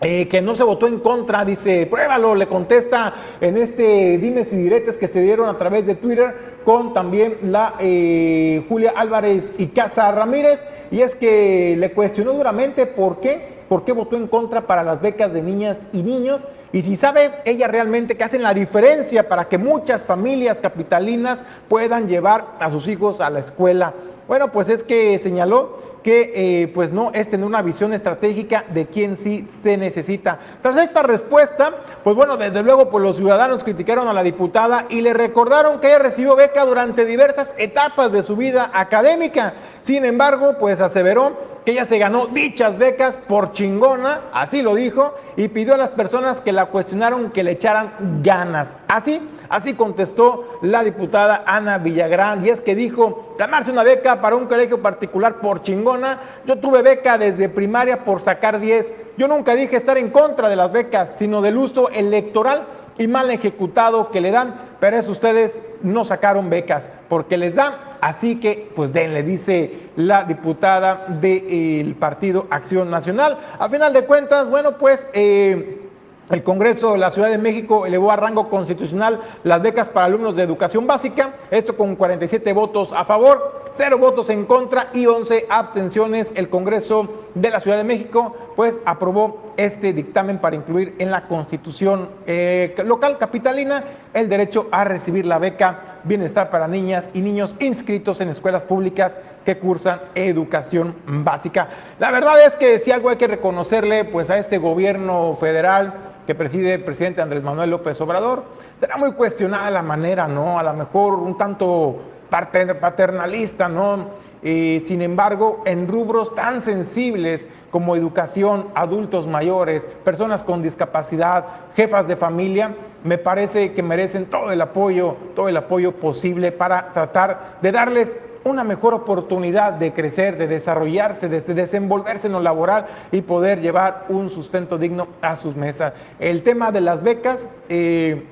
[0.00, 4.56] eh, que no se votó en contra, dice, pruébalo, le contesta en este dimes y
[4.56, 9.68] diretes que se dieron a través de Twitter con también la eh, Julia Álvarez y
[9.68, 14.66] Casa Ramírez, y es que le cuestionó duramente por qué por qué votó en contra
[14.66, 16.40] para las becas de niñas y niños
[16.72, 22.08] y si sabe ella realmente que hacen la diferencia para que muchas familias capitalinas puedan
[22.08, 23.94] llevar a sus hijos a la escuela.
[24.26, 28.86] Bueno, pues es que señaló que eh, pues no es tener una visión estratégica de
[28.86, 30.38] quién sí se necesita.
[30.62, 31.72] Tras esta respuesta,
[32.04, 35.88] pues bueno, desde luego pues los ciudadanos criticaron a la diputada y le recordaron que
[35.88, 39.54] ella recibió beca durante diversas etapas de su vida académica.
[39.88, 41.32] Sin embargo, pues aseveró
[41.64, 45.92] que ella se ganó dichas becas por chingona, así lo dijo, y pidió a las
[45.92, 48.74] personas que la cuestionaron que le echaran ganas.
[48.86, 49.18] Así,
[49.48, 54.44] así contestó la diputada Ana Villagrán, y es que dijo, ganarse una beca para un
[54.44, 59.78] colegio particular por chingona, yo tuve beca desde primaria por sacar 10, yo nunca dije
[59.78, 62.64] estar en contra de las becas, sino del uso electoral
[62.98, 67.87] y mal ejecutado que le dan, pero es ustedes no sacaron becas porque les dan,
[68.00, 73.38] así que pues denle, dice la diputada del Partido Acción Nacional.
[73.58, 75.08] A final de cuentas, bueno, pues...
[75.12, 75.84] Eh,
[76.30, 80.36] el Congreso de la Ciudad de México elevó a rango constitucional las becas para alumnos
[80.36, 83.62] de educación básica, esto con 47 votos a favor.
[83.72, 86.32] cero votos en contra y 11 abstenciones.
[86.34, 91.26] El Congreso de la Ciudad de México pues aprobó este dictamen para incluir en la
[91.26, 93.82] constitución eh, local capitalina
[94.14, 99.18] el derecho a recibir la beca Bienestar para niñas y niños inscritos en escuelas públicas
[99.44, 101.68] que cursan educación básica.
[101.98, 105.92] La verdad es que si algo hay que reconocerle pues a este gobierno federal
[106.24, 108.44] que preside el presidente Andrés Manuel López Obrador,
[108.78, 110.58] será muy cuestionada la manera, ¿no?
[110.58, 111.98] A lo mejor un tanto
[112.30, 114.10] paternalista, ¿no?
[114.42, 121.44] Sin embargo, en rubros tan sensibles como educación, adultos mayores, personas con discapacidad,
[121.76, 122.74] jefas de familia,
[123.04, 128.16] me parece que merecen todo el apoyo, todo el apoyo posible para tratar de darles
[128.44, 134.06] una mejor oportunidad de crecer, de desarrollarse, de desenvolverse en lo laboral y poder llevar
[134.08, 135.92] un sustento digno a sus mesas.
[136.18, 138.24] El tema de las becas, eh,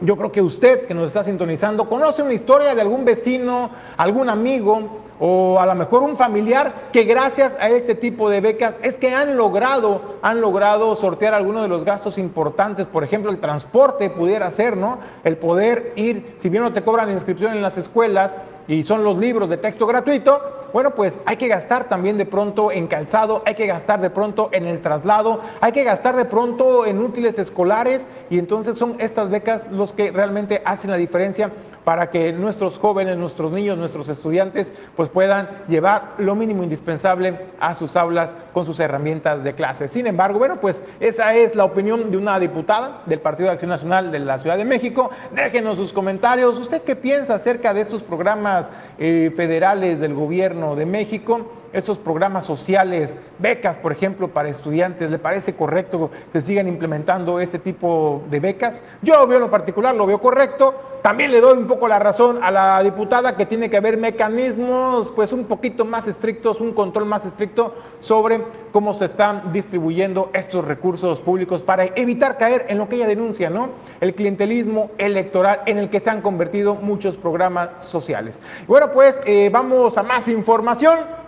[0.00, 4.28] yo creo que usted que nos está sintonizando conoce una historia de algún vecino, algún
[4.28, 8.98] amigo o a lo mejor un familiar que gracias a este tipo de becas es
[8.98, 14.10] que han logrado, han logrado sortear algunos de los gastos importantes, por ejemplo el transporte
[14.10, 14.98] pudiera ser, ¿no?
[15.24, 18.34] El poder ir, si bien no te cobran inscripción en las escuelas
[18.68, 20.40] y son los libros de texto gratuito,
[20.72, 24.50] bueno, pues hay que gastar también de pronto en calzado, hay que gastar de pronto
[24.52, 29.30] en el traslado, hay que gastar de pronto en útiles escolares y entonces son estas
[29.30, 31.50] becas los que realmente hacen la diferencia
[31.86, 37.74] para que nuestros jóvenes, nuestros niños, nuestros estudiantes pues puedan llevar lo mínimo indispensable a
[37.74, 39.88] sus aulas con sus herramientas de clase.
[39.88, 43.70] Sin embargo, bueno, pues esa es la opinión de una diputada del Partido de Acción
[43.70, 45.10] Nacional de la Ciudad de México.
[45.32, 46.58] Déjenos sus comentarios.
[46.58, 48.68] ¿Usted qué piensa acerca de estos programas
[48.98, 50.66] eh, federales del gobierno?
[50.74, 56.48] de México, estos programas sociales, becas, por ejemplo, para estudiantes, ¿le parece correcto que se
[56.48, 58.82] sigan implementando este tipo de becas?
[59.02, 60.74] Yo veo lo particular, lo veo correcto.
[61.02, 65.12] También le doy un poco la razón a la diputada que tiene que haber mecanismos
[65.12, 68.40] pues un poquito más estrictos, un control más estricto sobre
[68.72, 73.50] cómo se están distribuyendo estos recursos públicos para evitar caer en lo que ella denuncia,
[73.50, 73.68] ¿no?
[74.00, 78.40] El clientelismo electoral en el que se han convertido muchos programas sociales.
[78.66, 81.25] Bueno, pues eh, vamos a más información.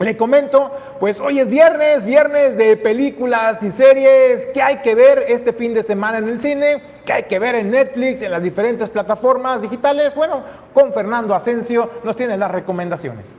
[0.00, 5.26] Le comento, pues hoy es viernes, viernes de películas y series que hay que ver
[5.28, 8.42] este fin de semana en el cine, que hay que ver en Netflix, en las
[8.42, 10.14] diferentes plataformas digitales.
[10.14, 10.42] Bueno,
[10.72, 13.38] con Fernando Asensio nos tiene las recomendaciones.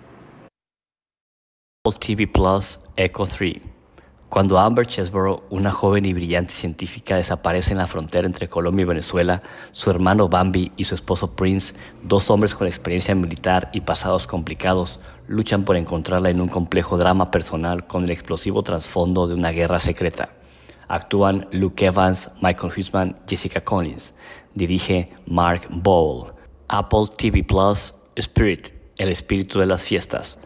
[1.99, 3.70] TV Plus Echo 3
[4.32, 8.86] cuando Amber Chesborough, una joven y brillante científica, desaparece en la frontera entre Colombia y
[8.86, 14.27] Venezuela, su hermano Bambi y su esposo Prince, dos hombres con experiencia militar y pasados
[14.27, 19.49] complicados, luchan por encontrarla en un complejo drama personal con el explosivo trasfondo de una
[19.49, 20.29] guerra secreta.
[20.88, 24.13] Actúan Luke Evans, Michael Huisman, Jessica Collins.
[24.55, 26.32] Dirige Mark Bowl.
[26.69, 30.39] Apple TV Plus Spirit, el espíritu de las fiestas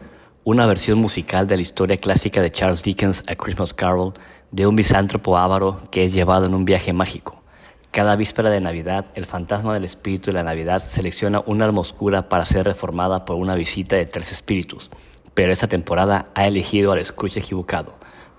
[0.46, 4.14] una versión musical de la historia clásica de Charles Dickens A Christmas Carol
[4.52, 7.42] de un misántropo ávaro que es llevado en un viaje mágico.
[7.90, 12.28] Cada víspera de Navidad, el fantasma del espíritu de la Navidad selecciona una alma oscura
[12.28, 14.88] para ser reformada por una visita de tres espíritus,
[15.34, 17.94] pero esta temporada ha elegido al Scrooge equivocado.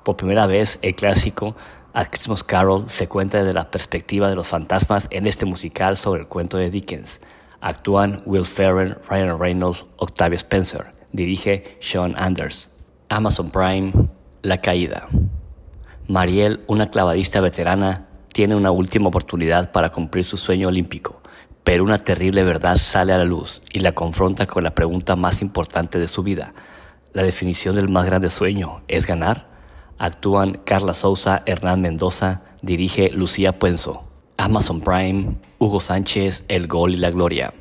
[0.05, 1.57] Por primera vez, el clásico
[1.91, 6.21] A Christmas Carol se cuenta desde la perspectiva de los fantasmas en este musical sobre
[6.21, 7.19] el cuento de Dickens.
[7.59, 12.69] Actúan Will Ferrell, Ryan Reynolds, Octavia Spencer dirige Sean Anders.
[13.09, 13.93] Amazon Prime,
[14.41, 15.07] La Caída.
[16.07, 21.21] Mariel, una clavadista veterana, tiene una última oportunidad para cumplir su sueño olímpico,
[21.63, 25.41] pero una terrible verdad sale a la luz y la confronta con la pregunta más
[25.41, 26.53] importante de su vida.
[27.13, 29.47] ¿La definición del más grande sueño es ganar?
[29.97, 34.03] Actúan Carla Souza, Hernán Mendoza, dirige Lucía Puenzo.
[34.37, 37.53] Amazon Prime, Hugo Sánchez, El Gol y la Gloria.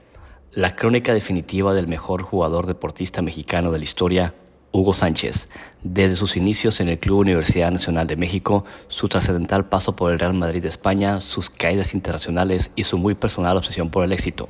[0.57, 4.35] La crónica definitiva del mejor jugador deportista mexicano de la historia,
[4.73, 5.51] Hugo Sánchez,
[5.83, 10.19] desde sus inicios en el Club Universidad Nacional de México, su trascendental paso por el
[10.19, 14.49] Real Madrid de España, sus caídas internacionales y su muy personal obsesión por el éxito.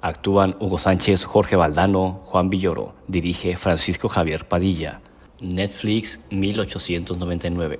[0.00, 5.00] Actúan Hugo Sánchez, Jorge Valdano, Juan Villoro, dirige Francisco Javier Padilla.
[5.40, 7.78] Netflix 1899.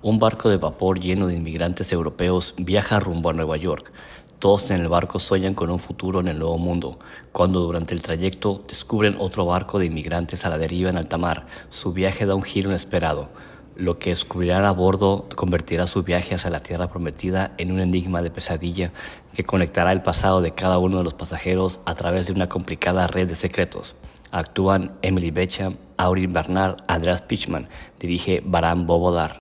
[0.00, 3.90] Un barco de vapor lleno de inmigrantes europeos viaja rumbo a Nueva York,
[4.38, 6.98] todos en el barco sueñan con un futuro en el nuevo mundo,
[7.32, 11.46] cuando durante el trayecto descubren otro barco de inmigrantes a la deriva en alta mar.
[11.70, 13.30] Su viaje da un giro inesperado.
[13.74, 18.22] Lo que descubrirán a bordo convertirá su viaje hacia la tierra prometida en un enigma
[18.22, 18.92] de pesadilla
[19.34, 23.06] que conectará el pasado de cada uno de los pasajeros a través de una complicada
[23.06, 23.96] red de secretos.
[24.30, 27.68] Actúan Emily Becham, Aurin Bernard, Andreas Pichman,
[27.98, 29.38] dirige Baran Bobodar.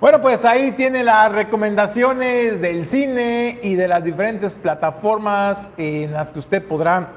[0.00, 6.30] Bueno, pues ahí tiene las recomendaciones del cine y de las diferentes plataformas en las
[6.30, 7.08] que usted podrá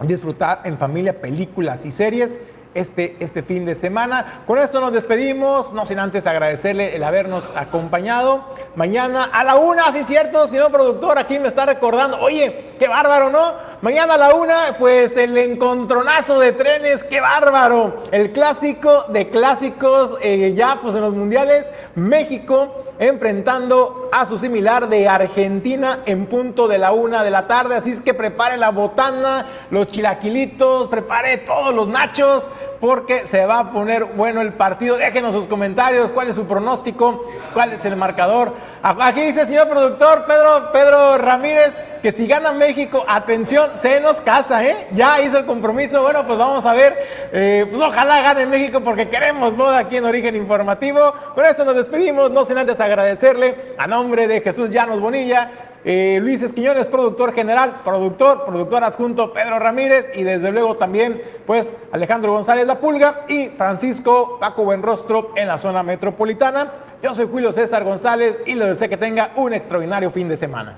[0.00, 2.40] disfrutar en familia películas y series
[2.74, 4.42] este, este fin de semana.
[4.46, 8.44] Con esto nos despedimos, no sin antes agradecerle el habernos acompañado.
[8.76, 13.30] Mañana a la una, sí cierto, señor productor, aquí me está recordando, oye, qué bárbaro,
[13.30, 13.70] ¿no?
[13.82, 18.02] Mañana a la una, pues el encontronazo de trenes, qué bárbaro.
[18.10, 24.90] El clásico de clásicos, eh, ya pues en los mundiales, México enfrentando a su similar
[24.90, 27.74] de Argentina en punto de la una de la tarde.
[27.74, 32.46] Así es que prepare la botana, los chilaquilitos, prepare todos los nachos,
[32.80, 34.96] porque se va a poner bueno el partido.
[34.96, 38.54] Déjenos sus comentarios, cuál es su pronóstico, cuál es el marcador.
[38.82, 44.16] Aquí dice el señor productor Pedro, Pedro Ramírez que si gana México, atención, se nos
[44.22, 44.88] casa, ¿eh?
[44.92, 46.02] Ya hizo el compromiso.
[46.02, 46.96] Bueno, pues vamos a ver.
[47.32, 51.12] Eh, pues ojalá gane México porque queremos boda aquí en Origen Informativo.
[51.34, 55.50] Con esto nos despedimos, no sin antes agradecerle a nombre de Jesús Llanos Bonilla,
[55.84, 61.76] eh, Luis Esquiñones, productor general, productor, productor adjunto Pedro Ramírez y desde luego también pues
[61.92, 66.70] Alejandro González La Pulga y Francisco Paco Buenrostro en la zona metropolitana.
[67.02, 70.76] Yo soy Julio César González y les deseo que tenga un extraordinario fin de semana.